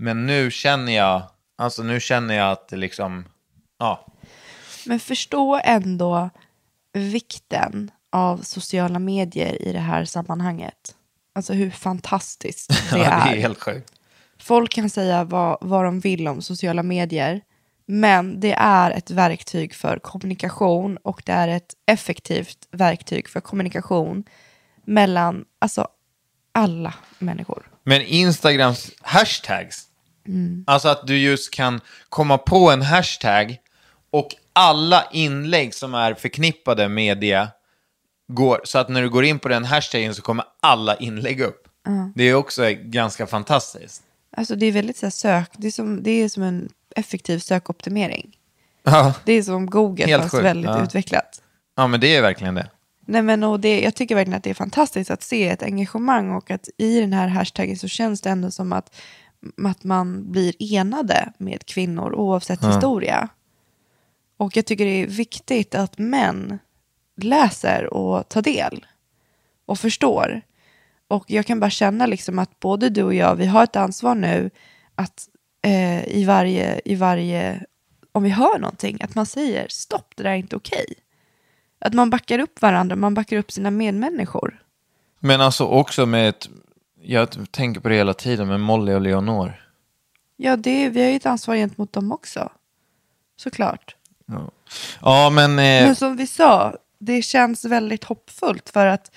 [0.00, 1.22] Men nu känner jag,
[1.56, 3.24] alltså nu känner jag att det liksom,
[3.78, 4.06] ja,
[4.86, 6.30] Men förstå ändå
[6.92, 10.94] vikten av sociala medier i det här sammanhanget.
[11.34, 13.30] Alltså hur fantastiskt det ja, är.
[13.30, 13.92] det är helt sjukt.
[14.38, 17.40] Folk kan säga vad, vad de vill om sociala medier.
[17.86, 24.24] Men det är ett verktyg för kommunikation och det är ett effektivt verktyg för kommunikation
[24.84, 25.88] mellan alltså,
[26.52, 27.70] alla människor.
[27.84, 29.87] Men Instagrams hashtags,
[30.66, 33.56] alltså att du just kan komma på en hashtag
[34.10, 37.48] Och alla inlägg som är förknippade med det
[38.32, 41.68] går, så att när du går in på den hashtaggen så kommer alla inlägg upp.
[42.14, 44.02] Det är också ganska fantastiskt.
[44.36, 47.38] Alltså det är väldigt så här, sök, det är, som, det är som en effektiv
[47.38, 48.36] sökoptimering.
[48.82, 50.84] Ja, Det är som Google Helt fast sjukt, väldigt ja.
[50.84, 51.42] utvecklat.
[51.76, 52.68] ja men det är verkligen det.
[53.06, 56.30] Nej, men, och det, jag tycker verkligen att det är fantastiskt att se ett engagemang
[56.30, 58.96] och att i den här hashtaggen så känns det ändå som att,
[59.64, 63.28] att man blir enade med kvinnor oavsett historia.
[64.36, 66.58] Och jag tycker det är viktigt att män
[67.16, 68.86] läser och tar del
[69.66, 70.42] och förstår.
[71.08, 74.14] Och jag kan bara känna liksom att både du och jag, vi har ett ansvar
[74.14, 74.50] nu
[74.94, 75.28] att
[75.62, 77.64] eh, i, varje, i varje,
[78.12, 80.94] om vi hör någonting, att man säger stopp, det där är inte okej.
[81.78, 84.62] Att man backar upp varandra, man backar upp sina medmänniskor.
[85.20, 86.48] Men alltså också med ett,
[87.10, 89.64] jag tänker på det hela tiden med Molly och Leonor.
[90.36, 92.52] Ja, det, vi har ju ett ansvar gentemot dem också.
[93.36, 93.96] Såklart.
[95.00, 95.50] Ja, men...
[95.50, 99.16] Eh, Men som vi sa, det känns väldigt hoppfullt för att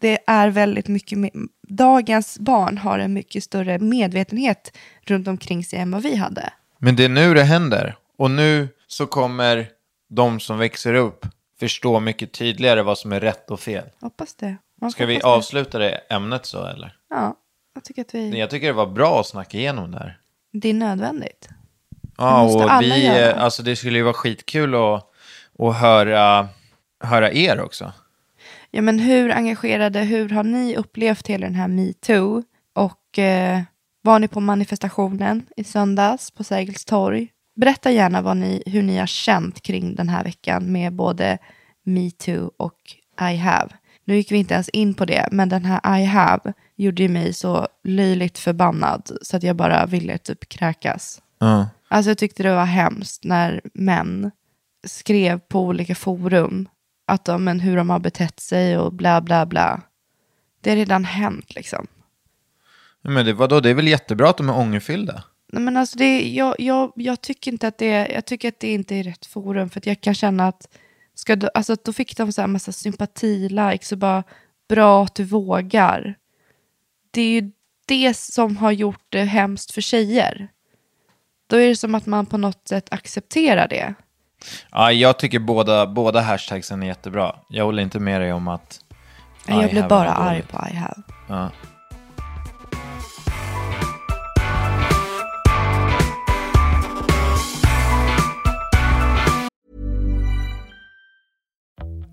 [0.00, 5.78] det är väldigt mycket, me- dagens barn har en mycket större medvetenhet runt omkring sig
[5.78, 6.52] än vad vi hade.
[6.78, 7.96] Men det är nu det händer.
[8.16, 9.68] Och nu så kommer
[10.08, 11.26] de som växer upp
[11.60, 13.84] förstå mycket tydligare vad som är rätt och fel.
[14.00, 14.56] Hoppas det.
[14.80, 16.96] Man Ska vi avsluta det ämnet så eller?
[17.12, 17.36] Ja,
[17.74, 20.18] jag tycker att vi, Jag tycker det var bra att snacka igenom det här.
[20.52, 21.48] det är nödvändigt.
[22.16, 23.34] Ja, måste och vi, göra.
[23.34, 25.10] alltså det skulle ju vara skitkul att,
[25.58, 26.48] att höra,
[27.04, 27.92] höra er också.
[28.70, 32.42] Ja, men hur engagerade, hur har ni upplevt hela den här metoo?
[32.72, 33.60] Och eh,
[34.02, 37.28] var ni på manifestationen i söndags på Sergels torg?
[37.56, 41.38] Berätta gärna vad ni, hur ni har känt kring den här veckan med både
[41.84, 42.78] metoo och
[43.32, 43.68] I have.
[44.04, 47.08] Nu gick vi inte ens in på det, men den här I have gjorde ju
[47.08, 51.22] mig så löjligt förbannad så att jag bara ville typ kräkas.
[51.38, 51.68] Ja.
[51.88, 54.30] Alltså jag tyckte det var hemskt när män
[54.86, 56.68] skrev på olika forum
[57.06, 59.80] att de, men hur de har betett sig och bla bla bla.
[60.60, 61.86] Det har redan hänt liksom.
[63.02, 65.24] Men det, vadå, det är väl jättebra att de är ångerfyllda?
[65.52, 68.72] Nej, men alltså det, jag, jag, jag tycker inte att det, jag tycker att det
[68.72, 70.68] inte är rätt forum för att jag kan känna att
[71.14, 74.22] ska du, alltså då fick de så här massa sympati-likes och bara
[74.68, 76.14] bra att du vågar.
[77.14, 77.50] Det är ju
[77.86, 80.48] det som har gjort det hemskt för tjejer.
[81.46, 83.94] Då är det som att man på något sätt accepterar det.
[84.70, 87.36] Ja, jag tycker båda, båda hashtagsen är jättebra.
[87.48, 88.80] Jag håller inte med dig om att...
[89.46, 91.02] Jag have bara arg på I have.
[91.28, 91.50] Ja.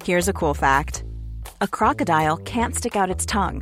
[0.06, 1.04] Here's a cool fact
[1.62, 3.62] a crocodile can't stick out its tongue.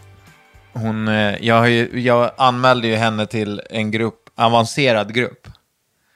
[0.73, 5.47] hon, eh, jag, har ju, jag anmälde ju henne till en grupp, avancerad grupp.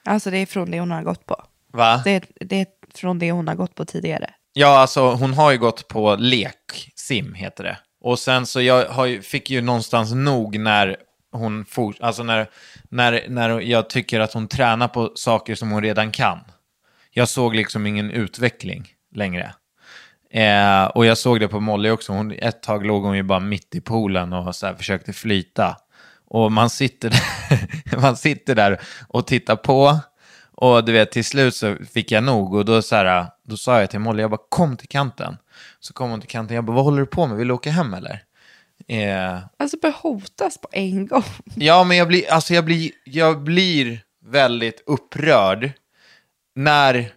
[0.04, 1.44] Alltså det är från det hon har gått på.
[1.72, 2.00] Va?
[2.04, 4.30] Det är, det är från det hon har gått på tidigare.
[4.52, 7.78] Ja, alltså hon har ju gått på lek, sim heter det.
[8.00, 10.96] Och sen så jag ju, fick ju någonstans nog när
[11.32, 12.46] hon for, alltså när,
[12.90, 16.38] när, när jag tycker att hon tränar på saker som hon redan kan.
[17.10, 19.54] Jag såg liksom ingen utveckling längre.
[20.36, 22.12] Eh, och jag såg det på Molly också.
[22.12, 25.76] Hon, ett tag låg hon ju bara mitt i poolen och så försökte flyta.
[26.26, 29.98] Och man sitter, där, man sitter där och tittar på.
[30.52, 32.54] Och du vet, till slut så fick jag nog.
[32.54, 35.36] Och då, så här, då sa jag till Molly, jag bara kom till kanten.
[35.80, 37.36] Så kom hon till kanten, jag bara, vad håller du på med?
[37.36, 38.22] Vill du åka hem eller?
[38.88, 41.24] Eh, Alltså börja hotas på en gång.
[41.54, 45.72] Ja, men jag blir, alltså jag blir, jag blir väldigt upprörd
[46.54, 47.10] när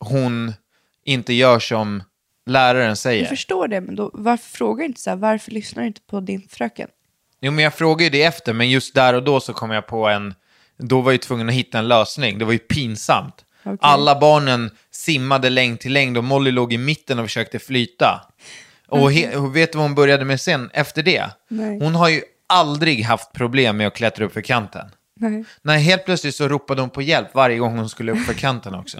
[0.00, 0.52] hon
[1.04, 2.02] inte gör som
[2.46, 3.20] läraren säger.
[3.22, 6.00] Jag förstår det, men då, varför frågar du inte så här, varför lyssnar du inte
[6.00, 6.88] på din fröken?
[7.40, 9.86] Jo, men jag frågar ju det efter, men just där och då så kom jag
[9.86, 10.34] på en...
[10.78, 12.38] Då var jag tvungen att hitta en lösning.
[12.38, 13.34] Det var ju pinsamt.
[13.64, 13.78] Okej.
[13.80, 18.30] Alla barnen simmade längd till längd och Molly låg i mitten och försökte flyta.
[18.88, 21.30] Och, he- och vet du vad hon började med sen efter det?
[21.48, 21.78] Nej.
[21.80, 24.86] Hon har ju aldrig haft problem med att klättra upp för kanten.
[25.16, 25.44] Nej.
[25.62, 28.74] Nej, helt plötsligt så ropade hon på hjälp varje gång hon skulle upp för kanten
[28.74, 28.98] också.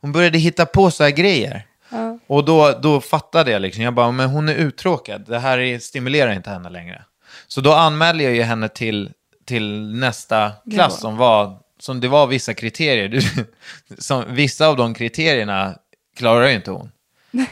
[0.00, 1.66] Hon började hitta på så här grejer.
[2.32, 5.24] Och då, då fattade jag liksom, jag bara, men hon är uttråkad.
[5.26, 7.04] Det här är, stimulerar inte henne längre.
[7.48, 9.10] Så då anmälde jag ju henne till,
[9.44, 13.24] till nästa klass som var, som det var vissa kriterier.
[13.98, 15.74] Som, vissa av de kriterierna
[16.16, 16.90] klarar ju inte hon.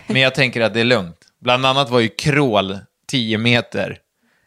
[0.06, 1.18] Men jag tänker att det är lugnt.
[1.40, 3.98] Bland annat var ju crawl 10 meter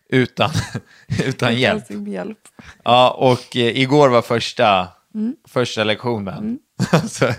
[0.09, 0.49] utan,
[1.25, 1.83] utan hjälp.
[2.07, 2.39] Hjälp.
[2.83, 4.87] Ja, och eh, igår var första,
[5.47, 6.59] första lektionen.
[7.09, 7.33] så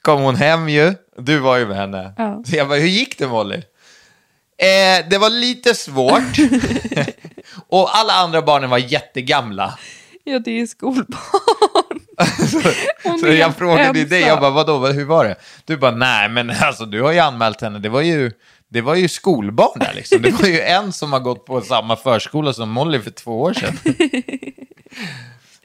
[0.00, 2.12] kom hon hem ju, du var ju med henne.
[2.18, 2.42] Ja.
[2.46, 3.56] Så jag bara, hur gick det Molly?
[4.58, 6.22] Eh, det var lite svårt.
[7.68, 9.78] och alla andra barnen var jättegamla.
[10.24, 11.18] Ja, det är skolbarn.
[13.20, 15.36] Så är jag frågade ju dig, jag bara, vadå, vad- hur var det?
[15.64, 18.32] Du bara, nej men alltså du har ju anmält henne, det var ju,
[18.68, 20.22] det var ju skolbarn där liksom.
[20.22, 23.52] Det var ju en som har gått på samma förskola som Molly för två år
[23.54, 23.78] sedan.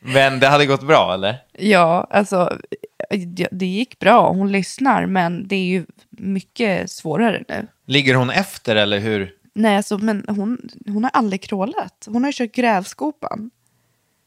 [0.01, 1.37] Men det hade gått bra eller?
[1.57, 2.57] Ja, alltså
[3.51, 4.29] det- gick bra.
[4.31, 7.67] Hon lyssnar, men det är ju mycket svårare nu.
[7.85, 9.31] Ligger hon efter eller hur?
[9.53, 12.07] Nej, alltså, men hon, hon har aldrig krålat.
[12.07, 13.51] Hon har ju kört grävskopan.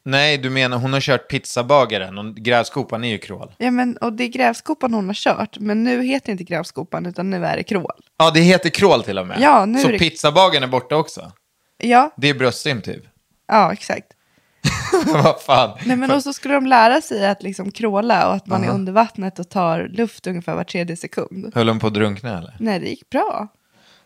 [0.05, 3.51] Nej, du menar hon har kört pizzabagaren och grävskopan är ju crawl.
[3.57, 7.05] Ja, men, och det är grävskopan hon har kört, men nu heter det inte grävskopan,
[7.05, 7.91] utan nu är det krål.
[8.17, 9.37] Ja, det heter crawl till och med.
[9.41, 11.31] Ja, nu Så är det- pizzabagaren är borta också?
[11.77, 13.03] Ja, Det är bröstsim typ?
[13.47, 14.07] ja exakt.
[15.23, 15.77] Vad fan?
[15.85, 18.69] Nej, men och så skulle de lära sig att liksom kråla och att man är
[18.69, 21.51] under vattnet och tar luft ungefär var tredje sekund.
[21.55, 22.55] Höll hon på att drunkna eller?
[22.59, 23.47] Nej, det gick bra.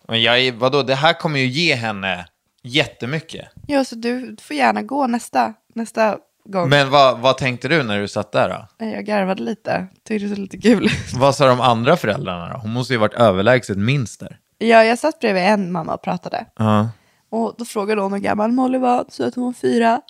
[0.07, 2.25] Men jag är, vadå, det här kommer ju ge henne
[2.63, 3.47] jättemycket.
[3.67, 6.69] Ja, så du får gärna gå nästa, nästa gång.
[6.69, 8.67] Men vad, vad tänkte du när du satt där då?
[8.79, 10.89] Nej, Jag garvade lite, tyckte det var lite kul.
[11.15, 12.59] Vad sa de andra föräldrarna då?
[12.59, 14.37] Hon måste ju varit överlägset minst där.
[14.57, 16.45] Ja, jag satt bredvid en mamma och pratade.
[16.55, 16.89] Ja.
[17.29, 20.01] Och då frågade hon hur gammal Molly var, så att hon var fyra.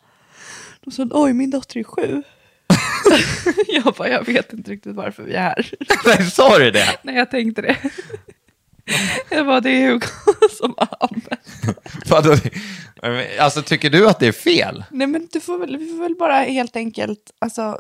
[0.88, 2.23] Då sa oj min dotter är sju.
[3.67, 5.71] jag bara, jag vet inte riktigt varför vi är här.
[6.06, 7.00] Nej, sa du det?
[7.04, 7.78] Nej, jag tänkte det.
[9.30, 10.08] jag bara, det är Hugo
[10.58, 11.10] som har.
[12.10, 12.36] Vadå?
[13.39, 14.84] Alltså, tycker du att det är fel?
[14.91, 17.80] Nej, men du får väl, vi får väl bara helt enkelt, alltså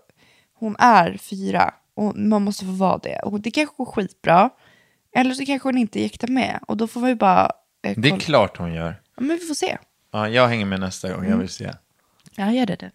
[0.53, 3.19] hon är fyra och man måste få vara det.
[3.19, 4.49] Och det kanske går skitbra.
[5.15, 6.59] Eller så kanske hon inte gick med.
[6.67, 7.51] Och då får vi bara...
[7.83, 9.01] Eh, Det är klart hon gör.
[9.15, 9.77] Ja, men vi får se.
[10.11, 11.73] Ja, jag hänger med nästa gång, jag vill se.
[12.39, 12.91] Ja, gör det du.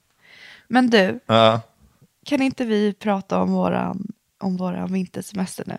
[0.69, 1.61] Men du, Ja.
[2.27, 4.07] kan inte vi prata om våran,
[4.41, 5.77] om våran vintersemester nu?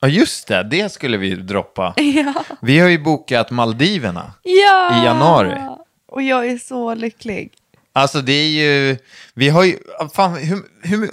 [0.00, 0.62] Ja, just det.
[0.62, 1.94] Det skulle vi droppa.
[2.00, 2.34] Ja.
[2.62, 4.32] Vi har ju bokat Maldiverna.
[4.42, 5.02] ja!
[5.02, 5.58] I januari.
[6.06, 7.52] Och jag är så lycklig.
[7.92, 8.96] Alltså det är ju,
[9.34, 9.78] vi har ju,
[10.14, 11.10] fan, hur, hur,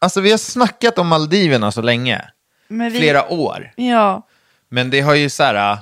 [0.00, 2.22] alltså vi har snackat om Maldiverna så länge.
[2.68, 3.72] Men vi, Flera år.
[3.76, 4.26] Ja,
[4.68, 5.78] Men det har ju så här,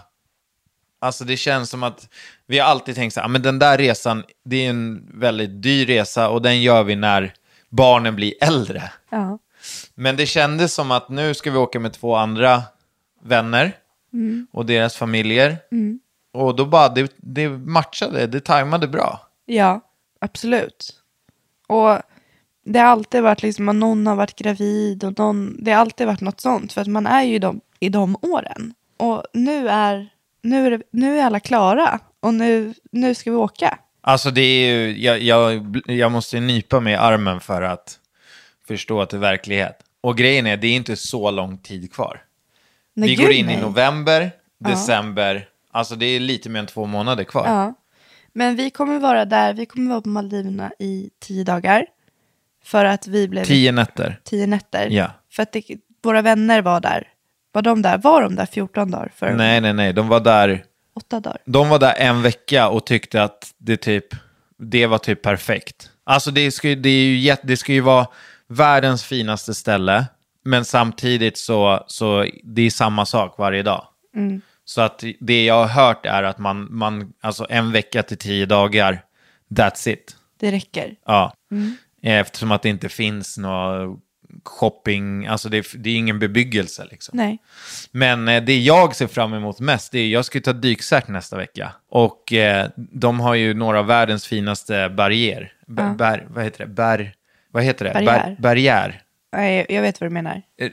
[1.02, 2.08] alltså det känns som att
[2.46, 5.62] vi har alltid tänkt så här, "Ah, men den där resan, det är en väldigt
[5.62, 7.34] dyr resa och den gör vi när
[7.68, 8.82] barnen blir äldre.
[9.10, 9.38] ja.
[9.94, 12.62] Men det kändes som att nu ska vi åka med två andra
[13.22, 13.72] vänner
[14.52, 15.56] och deras familjer.
[16.32, 19.20] Och då bara, det, det matchade, det tajmade bra.
[19.46, 19.80] Ja,
[20.20, 20.90] absolut.
[21.66, 21.98] Och
[22.64, 26.06] det har alltid varit liksom att någon har varit gravid och någon, det har alltid
[26.06, 28.74] varit något sånt för att man är ju de, i de åren.
[28.96, 30.08] Och nu är,
[30.42, 33.78] nu är, det, nu är alla klara och nu, nu ska vi åka.
[34.00, 37.98] Alltså det är ju, jag, jag, jag måste nypa mig i armen för att
[38.66, 39.78] förstå att det är verklighet.
[40.00, 42.22] Och grejen är, det är inte så lång tid kvar.
[42.94, 43.60] Nej, vi går in i nej.
[43.60, 47.46] november, december, alltså det är lite mer än två månader kvar.
[47.46, 47.74] Ja.
[48.32, 51.86] Men vi kommer vara där, vi kommer vara på Maldiverna i tio dagar.
[52.64, 54.20] För att vi blev Tio nätter.
[54.24, 54.88] tio nätter.
[54.90, 55.10] Ja.
[55.30, 55.64] För att det,
[56.02, 57.08] våra vänner var där.
[57.52, 57.98] Var de där?
[57.98, 59.12] Var de där 14 dagar?
[59.16, 61.38] För Nej, nej, nej, de var där, Åtta dagar?
[61.44, 64.04] de var där en vecka och tyckte att det typ,
[64.58, 65.90] det var typ perfekt.
[66.04, 68.06] Alltså det ska, ju- det är ju jätte, det ska ju vara
[68.48, 70.06] världens finaste ställe,
[70.44, 73.86] men samtidigt så, så det är samma sak varje dag.
[74.64, 78.46] Så att det jag har hört är att man, man alltså en vecka till tio
[78.46, 79.02] dagar,
[79.50, 80.16] That's it.
[80.40, 80.94] Det räcker.
[81.06, 81.34] Ja.
[81.50, 81.76] Mm.
[82.02, 83.96] Eftersom att det inte finns några
[84.44, 87.16] shopping, alltså det är, det är ingen bebyggelse liksom.
[87.16, 87.38] Nej.
[87.90, 91.08] Men eh, det jag ser fram emot mest, det är jag ska ju ta dykcert
[91.08, 91.72] nästa vecka.
[91.90, 95.52] Och eh, de har ju några av världens finaste barriär.
[95.66, 95.94] B- Ja.
[95.94, 96.70] bär, vad heter det?
[96.70, 97.14] Bär,
[97.50, 97.92] vad heter det?
[97.92, 98.24] Barriär.
[98.26, 99.02] Bär, barriär.
[99.36, 100.42] Nej, jag vet vad du menar.
[100.60, 100.70] Eh,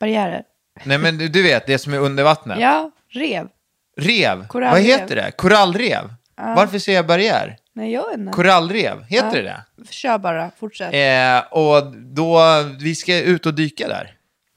[0.00, 0.42] Barriärer.
[0.84, 2.58] Nej men du, du vet, det som är under vattnet.
[2.60, 3.48] Ja, rev.
[3.96, 4.46] Rev.
[4.46, 4.72] Korallrev.
[4.72, 5.30] Vad heter det?
[5.36, 6.14] Korallrev.
[6.36, 7.56] Varför säger jag barriär?
[7.78, 8.32] Nej, jag vet inte.
[8.32, 9.32] Korallrev, heter Ja.
[9.32, 9.92] det det?
[9.92, 10.94] Kör bara, fortsätt.
[10.94, 12.40] Eh, och då,
[12.80, 14.10] vi ska ut och dyka där.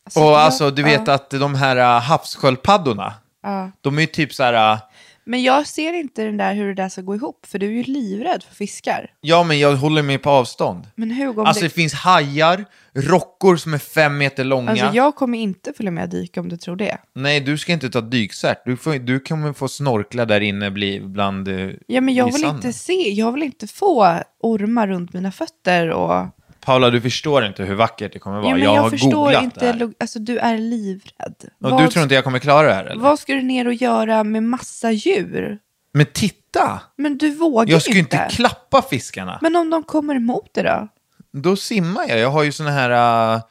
[0.05, 1.13] Alltså, och jag- alltså, du vet ja.
[1.13, 3.13] att de här uh, havssköldpaddorna,
[3.43, 3.71] Ja.
[3.81, 4.79] de är ju typ så här, uh,
[5.23, 7.71] Men jag ser inte den där hur det där ska gå ihop, för du är
[7.71, 9.09] ju livrädd för fiskar.
[9.21, 10.87] ja men jag håller mig på avstånd.
[10.95, 11.73] Men Hugo, om Alltså det det...
[11.73, 14.71] finns hajar, rockor som är fem meter långa.
[14.71, 16.97] Alltså, jag kommer inte följa med och dyka om du tror det.
[17.13, 18.57] Nej, du ska inte ta dykcert.
[18.65, 22.33] Du, får, du kommer få snorkla där inne bli bland eh, Ja, men jag vill
[22.41, 22.55] sanden.
[22.55, 26.25] inte se, jag vill inte få ormar runt mina fötter och...
[26.61, 28.47] Paula, du förstår inte hur vackert det kommer vara.
[28.47, 29.93] Ja, men jag, jag, har förstår googlat inte, det här.
[29.99, 31.35] alltså du är livrädd.
[31.63, 33.01] Och du tror inte jag kommer klara det här eller?
[33.01, 35.59] Vad ska du ner och göra med massa djur?
[35.93, 36.81] Men titta!
[36.95, 38.15] Men du vågar Jag ska ju inte.
[38.15, 39.39] inte klappa fiskarna.
[39.41, 40.87] Men om de kommer emot dig då?
[41.33, 42.19] Då simmar jag.
[42.19, 42.89] Jag har ju såna här...
[43.35, 43.41] Uh,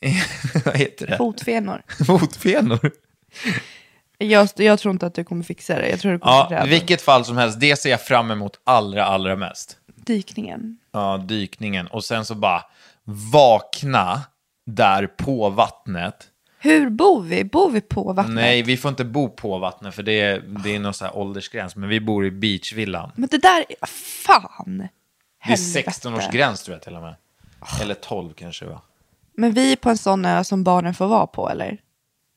[0.64, 1.16] vad heter det?
[1.16, 1.82] Fotfenor.
[2.06, 2.90] Fotfenor.
[4.18, 5.88] Jag, jag tror inte att du kommer fixa det.
[5.88, 7.60] Jag tror du kommer Ja, vilket fall som helst.
[7.60, 9.76] Det ser jag fram emot allra, allra mest.
[10.06, 10.78] Dykningen.
[10.92, 11.86] Ja, dykningen.
[11.86, 12.62] Och sen så bara
[13.32, 14.20] vakna
[14.66, 16.30] där på vattnet.
[16.58, 17.44] Hur bor vi?
[17.44, 18.34] Bor vi på vattnet?
[18.34, 21.16] Nej, vi får inte bo på vattnet för det är, det är någon så här
[21.16, 21.76] åldersgräns.
[21.76, 23.12] Men vi bor i beachvillan.
[23.16, 23.86] Men det där, är-
[24.26, 24.78] fan!
[24.78, 24.84] Det
[25.52, 25.90] är Helvete.
[25.90, 27.14] 16-årsgräns tror jag till och med.
[27.82, 28.80] Eller 12 kanske va?
[29.36, 31.78] Men vi är på en sån ö som barnen får vara på, eller?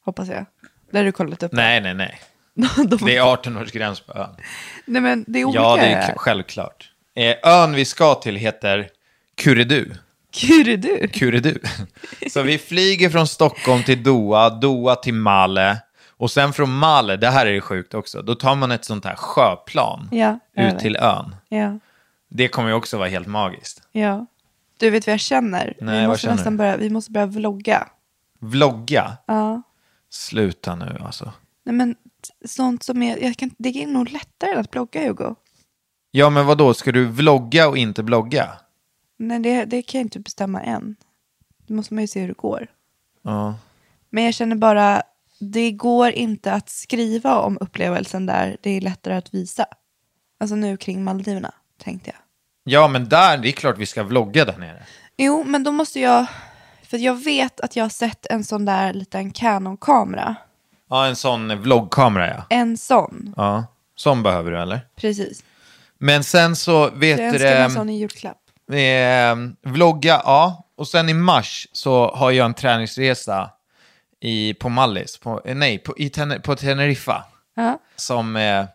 [0.05, 0.45] Hoppas jag.
[0.91, 2.19] Där har du kollat upp Nej, nej, nej.
[2.53, 4.35] De- Det är 18-årsgräns på ön.
[4.85, 6.17] Nej men det är olika Ja, det är öar.
[6.17, 6.91] självklart.
[7.17, 8.89] Eh, ön vi ska till heter
[9.35, 9.91] Kuredu.
[10.33, 11.07] Kuredu?
[11.07, 11.59] Kuredu.
[12.31, 15.77] Så vi flyger från Stockholm till Doha, Doha till Male.
[16.09, 19.15] Och sen från Male, det här är sjukt också, då tar man ett sånt här
[19.15, 21.35] sjöplan Ja, ut till ön.
[21.49, 21.79] Ja,
[22.29, 23.81] Det kommer ju också vara helt magiskt.
[23.91, 24.25] ja.
[24.79, 25.73] Du vet vad jag känner?
[25.81, 27.87] Nej, vi måste nästan börja, vi måste börja vlogga.
[28.39, 29.17] Vlogga?
[29.25, 29.61] Ja.
[30.09, 31.31] Sluta nu alltså.
[31.65, 31.95] Nej men
[32.45, 35.35] sånt som är, jag kan, det är nog lättare än att blogga Hugo.
[36.11, 36.73] Ja, men vad då?
[36.73, 38.49] ska du vlogga och inte blogga?
[39.17, 40.95] Nej det, det kan jag inte bestämma än.
[41.67, 42.67] Det måste man ju se hur det går.
[43.21, 43.55] Ja.
[44.09, 45.01] Men jag känner bara,
[45.39, 48.57] det går inte att skriva om upplevelsen där.
[48.61, 49.65] Det är lättare att visa.
[50.39, 51.51] Alltså nu kring Maldiverna,
[51.83, 52.19] tänkte jag.
[52.63, 54.83] Ja, men där, det är klart vi ska vlogga där nere.
[55.17, 56.25] Jo, men då måste jag...
[56.83, 60.35] För jag vet att jag har sett en sån där liten Canon-kamera.
[60.89, 62.45] Ja, en sån vloggkamera ja.
[62.49, 64.79] En sån, Ja, sån behöver du eller?
[64.95, 65.43] precis.
[65.99, 68.37] Men sen så vet Så jag du önskar mig en sån i julklapp.
[68.71, 70.63] eh, vlogga, ja.
[70.77, 73.49] Och sen i mars så har jag en träningsresa
[74.21, 77.23] i, på Mallis, på, eh, nej, på, i Ten, på Teneriffa.
[77.55, 77.79] Ja.
[77.95, 78.65] Som, eh,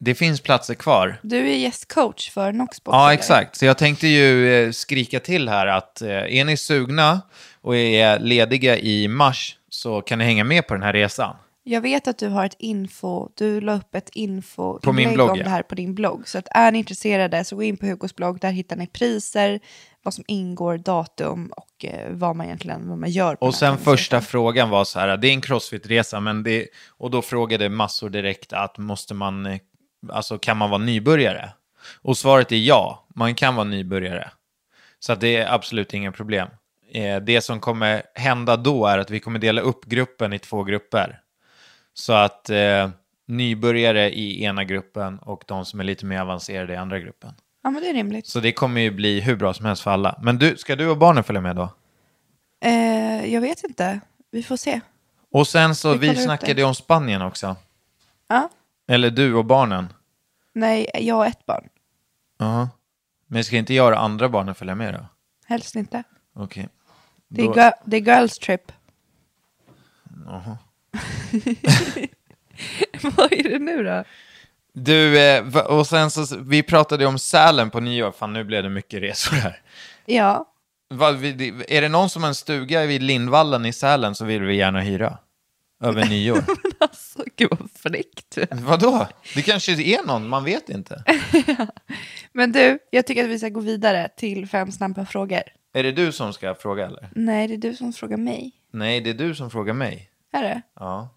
[0.00, 1.18] det finns platser kvar.
[1.22, 2.94] Du är gästcoach för Noxbox.
[2.94, 3.14] Ja, eller?
[3.18, 3.56] exakt.
[3.56, 7.20] Så jag tänkte ju eh, skrika till här att eh, är ni sugna
[7.62, 11.36] och är lediga i mars så kan ni hänga med på den här resan.
[11.70, 15.30] Jag vet att du har ett info, du la upp ett info På min blogg,
[15.30, 15.44] om ja.
[15.44, 16.28] det här på din blogg.
[16.28, 19.60] Så att är ni intresserade så gå in på Hugos blogg, där hittar ni priser,
[20.02, 23.34] vad som ingår, datum och eh, vad man egentligen vad man gör.
[23.34, 27.10] På Och sen första frågan var så här, det är en crossfit-resa, men det, och
[27.10, 29.58] då frågade massor direkt att måste man, eh,
[30.12, 31.50] alltså kan man vara nybörjare?
[32.02, 34.30] Och svaret är ja, man kan vara nybörjare.
[34.98, 36.48] Så det är absolut inga problem.
[36.92, 40.64] Eh, Det som kommer hända då är att vi kommer dela upp gruppen i två
[40.64, 41.20] grupper.
[41.98, 42.90] Så att eh,
[43.26, 47.34] nybörjare i ena gruppen och de som är lite mer avancerade i andra gruppen.
[47.62, 48.26] Ja, men det är rimligt.
[48.26, 50.18] Så det kommer ju bli hur bra som helst för alla.
[50.22, 51.68] Men du, ska du och barnen följa med då?
[52.64, 54.80] Eh, jag vet inte, vi får se.
[55.32, 56.60] Och sen så, Vi vi, snackade det.
[56.60, 57.56] ju om Spanien också.
[58.28, 58.48] Ja.
[58.88, 59.92] Eller du och barnen.
[60.52, 61.68] Nej, jag har ett barn.
[62.38, 62.68] Ja.
[63.26, 65.06] Men ska inte jag och andra barnen följa med då?
[65.46, 66.02] Helst inte.
[66.34, 66.68] Okej.
[67.28, 68.72] Det är, Då- det är girls trip.
[70.26, 70.58] Jaha.
[73.02, 74.04] Vad är det nu då?
[74.72, 78.12] Du, eh, och sen så, vi pratade om Sälen på nyår.
[78.12, 79.60] Fan, nu blev det mycket resor här.
[80.06, 80.44] Ja,
[80.94, 81.08] Va,
[81.68, 84.80] är det någon som har en stuga vid Lindvallen i Sälen så vill vi gärna
[84.80, 85.18] hyra.
[85.82, 86.44] Över nyår.
[86.78, 88.38] alltså gud vad fräckt.
[88.50, 89.06] Vadå?
[89.34, 91.04] Det kanske är någon, man vet inte.
[92.32, 95.42] Men du, jag tycker att vi ska gå vidare till fem snabba frågor.
[95.74, 97.08] Är det du som ska fråga eller?
[97.14, 98.52] Nej, det är du som frågar mig.
[98.72, 100.10] Nej, det är du som frågar mig.
[100.32, 100.62] Är det?
[100.74, 101.08] Ja.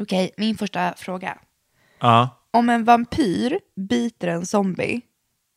[0.00, 1.38] Okej, min första fråga.
[2.00, 2.28] Ja.
[2.50, 5.00] Om en vampyr biter en zombie,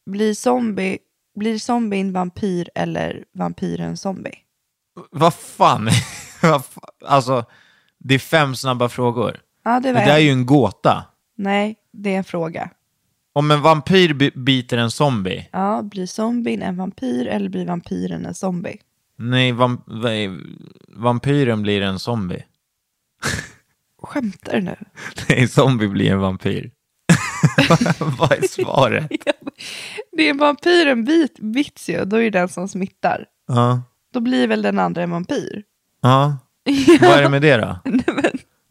[0.05, 0.97] Blir zombie,
[1.35, 4.35] blir zombien vampyr eller vampyren zombie?
[5.11, 5.89] Vad fan?
[7.05, 7.45] Alltså,
[7.97, 9.39] det är fem snabba frågor.
[9.63, 11.05] Ja, det Det var där är ju en gåta.
[11.35, 12.69] Nej, det är en fråga.
[13.33, 15.49] Om en vampyr bi- biter en zombie.
[15.51, 18.77] Ja, blir zombien en vampyr eller blir vampyren en zombie?
[19.17, 20.39] Nej, vam- vad är-
[20.87, 22.43] vampyren blir en zombie.
[24.03, 24.75] Skämtar du nu?
[25.29, 26.71] Nej, zombie blir en vampyr.
[28.19, 29.11] vad är svaret?
[30.17, 33.25] Det är vampyren bit, bits ju, då är det den som smittar.
[33.47, 33.81] Ja.
[34.13, 35.63] Då blir väl den andra en vampyr?
[36.01, 36.37] Ja.
[37.01, 37.79] Vad är det med det då?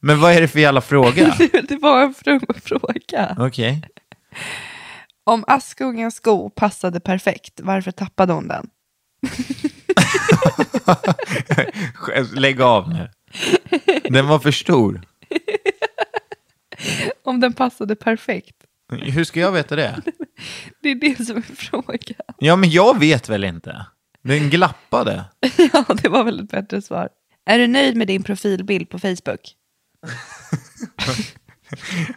[0.01, 1.35] Men vad är det för jävla fråga?
[1.69, 3.37] det var en fr- fråga.
[3.39, 3.83] Okej.
[5.25, 8.67] Om Askungens sko passade perfekt, varför tappade hon den?
[12.35, 13.11] Lägg av nu.
[14.11, 15.01] Den var för stor.
[17.25, 18.57] Om den passade perfekt.
[18.93, 20.03] Hur ska jag veta det?
[20.83, 22.37] Det är det som är frågan.
[22.39, 23.87] Ja, men jag vet väl inte.
[24.23, 25.25] Den glappade.
[25.73, 27.09] Ja, det var väl ett bättre svar.
[27.47, 29.41] Är du nöjd med din profilbild på Facebook?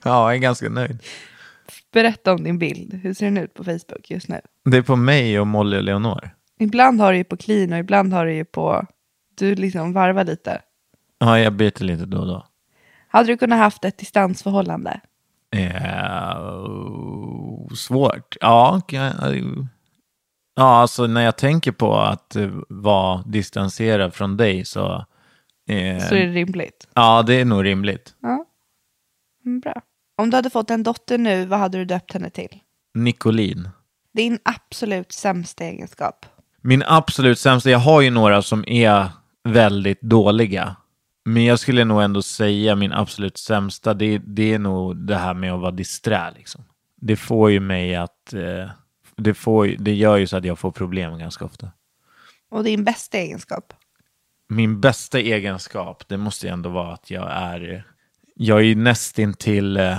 [0.04, 1.00] Ja, jag är ganska nöjd.
[1.94, 2.94] Berätta om din bild.
[2.94, 4.42] Hur ser den ut på Facebook just nu?
[4.66, 6.30] Det är på mig och Molly och Leonor.
[6.60, 8.86] Ibland har du ju på clean och ibland har du ju på...
[9.38, 10.62] Du liksom varvar lite.
[11.26, 12.46] Ja, jag byter lite då och då.
[13.08, 15.00] Hade du kunnat haft ett distansförhållande?
[15.56, 16.66] Eh,
[17.76, 18.36] svårt.
[18.42, 25.06] Ja, ja, alltså när jag tänker på att eh, vara distanserad från dig så...
[25.70, 26.88] Eh, Så är det rimligt.
[26.94, 28.16] Ja, det är nog rimligt.
[28.22, 28.46] Ja.
[29.46, 29.82] Mm, bra.
[30.18, 32.60] Om du hade fått en dotter nu, vad hade du döpt henne till?
[32.94, 33.70] Nicolin.
[34.14, 36.26] Din absolut sämsta egenskap.
[36.62, 39.10] Min absolut sämsta, jag har ju några som är
[39.44, 40.76] väldigt dåliga.
[41.26, 45.34] Men jag skulle nog ändå säga min absolut sämsta, det, det är nog det här
[45.34, 46.32] med att vara disträ.
[46.38, 46.64] Liksom.
[47.02, 48.70] Det får ju mig att, eh,
[49.18, 51.72] det, får, det gör ju så att jag får problem ganska ofta.
[52.50, 53.74] Och din bästa egenskap.
[54.50, 57.84] Min bästa egenskap, det måste ju ändå vara att jag är,
[58.36, 59.98] jag är ju nästintill eh,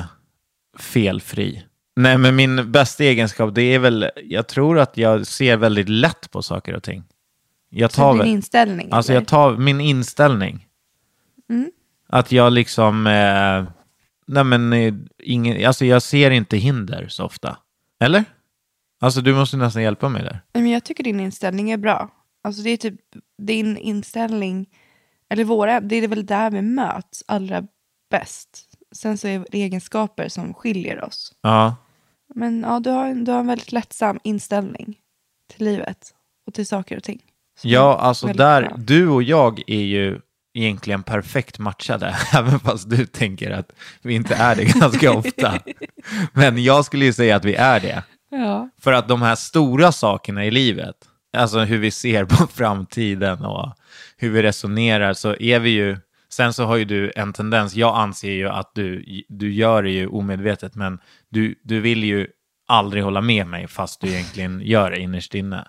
[0.79, 1.65] felfri.
[1.97, 6.31] Nej, men min bästa egenskap, det är väl, jag tror att jag ser väldigt lätt
[6.31, 7.05] på saker och ting.
[7.69, 8.89] Jag Så tar din väl, inställning?
[8.91, 9.21] Alltså eller?
[9.21, 10.66] jag tar min inställning.
[11.51, 11.71] Mm.
[12.09, 13.73] Att jag liksom, eh,
[14.27, 17.59] nej men, eh, ingen, alltså jag ser inte hinder så ofta.
[18.01, 18.25] Eller?
[19.01, 20.41] Alltså du måste nästan hjälpa mig där.
[20.53, 22.11] Men jag tycker din inställning är bra.
[22.45, 23.01] Alltså det är typ
[23.43, 24.67] din inställning,
[25.31, 27.65] eller våra, det är väl där vi möts allra
[28.11, 28.63] bäst.
[28.93, 31.33] Sen så är det egenskaper som skiljer oss.
[31.41, 31.77] Ja.
[32.35, 34.99] Men ja, du har, du har en väldigt lättsam inställning
[35.55, 36.15] till livet
[36.47, 37.23] och till saker och ting.
[37.59, 38.77] Som Ja, alltså där, bra.
[38.79, 40.21] du och jag är ju
[40.57, 45.59] egentligen perfekt matchade, även fast du tänker att vi inte är det ganska ofta.
[46.33, 48.03] Men jag skulle ju säga att vi är det.
[48.31, 48.71] Ja.
[48.81, 50.97] För att de här stora sakerna i livet,
[51.37, 53.75] alltså hur vi ser på framtiden och
[54.17, 55.99] hur vi resonerar, så är vi ju...
[56.29, 59.91] Sen så har ju du en tendens, jag anser ju att du, du gör det
[59.91, 60.99] ju omedvetet, men
[61.31, 62.27] du, du vill ju
[62.69, 65.65] aldrig hålla med mig fast du egentligen gör det innerst inne.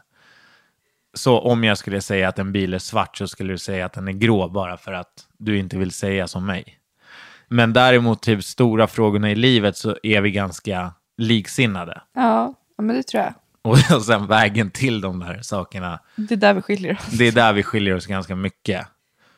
[1.18, 3.93] Så om jag skulle säga att en bil är svart så skulle du säga att
[3.93, 6.80] den är grå bara för att du inte vill säga som mig.
[7.47, 12.01] Men däremot typ stora frågorna i livet så är vi ganska liksinnade.
[12.15, 13.34] Ja, men det tror jag.
[13.61, 17.05] Och, och sen vägen till de där sakerna, Det är där vi skiljer oss.
[17.18, 18.88] det är där vi skiljer oss ganska mycket.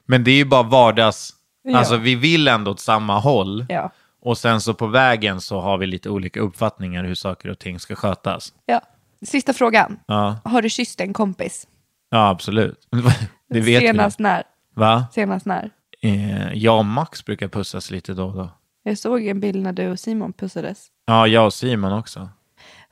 [0.06, 1.34] Men det är ju bara vardags...
[1.64, 1.78] Ja.
[1.78, 3.66] Alltså vi vill ändå åt samma håll.
[3.70, 3.92] Ja.
[4.22, 7.80] Och sen så på vägen så har vi lite olika uppfattningar hur saker och ting
[7.80, 8.54] ska skötas.
[8.66, 8.82] ja.
[9.26, 10.00] Sista frågan.
[10.08, 11.68] Ja, Har du kysst en kompis?
[12.10, 12.88] ja absolut.
[13.50, 14.24] Det vet Senast vi.
[14.24, 14.44] när?
[14.76, 15.08] Va?
[15.12, 15.70] Senast när?
[16.02, 18.50] Eh, jag och Max brukar pussas lite då och då.
[18.84, 20.88] Jag såg en bild när du och Simon pussades.
[21.06, 22.30] Ja, jag och Simon också.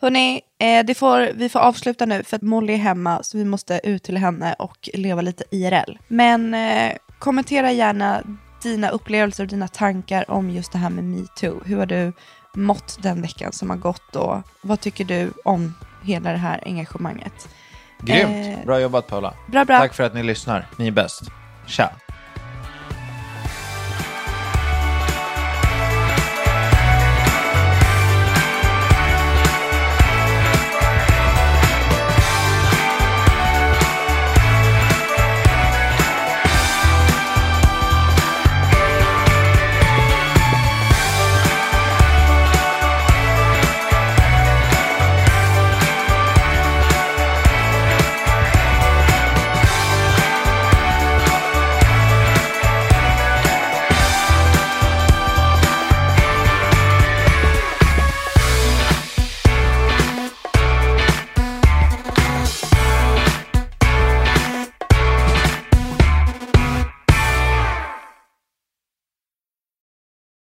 [0.01, 3.45] Hörni, eh, det får, vi får avsluta nu för att Molly är hemma så vi
[3.45, 5.97] måste ut till henne och leva lite IRL.
[6.07, 8.21] Men eh, kommentera gärna
[8.63, 11.61] dina upplevelser och dina tankar om just det här med metoo.
[11.65, 12.13] Hur har du
[12.55, 15.73] mått den veckan som har gått och vad tycker du om
[16.04, 17.50] hela det här engagemanget?
[18.02, 18.58] Grymt.
[18.60, 19.34] Eh, Bra jobbat Paula.
[19.48, 19.78] Bra, bra.
[19.80, 20.68] Tack för att ni lyssnar.
[20.78, 21.22] Ni är bäst.
[21.68, 21.89] Tja.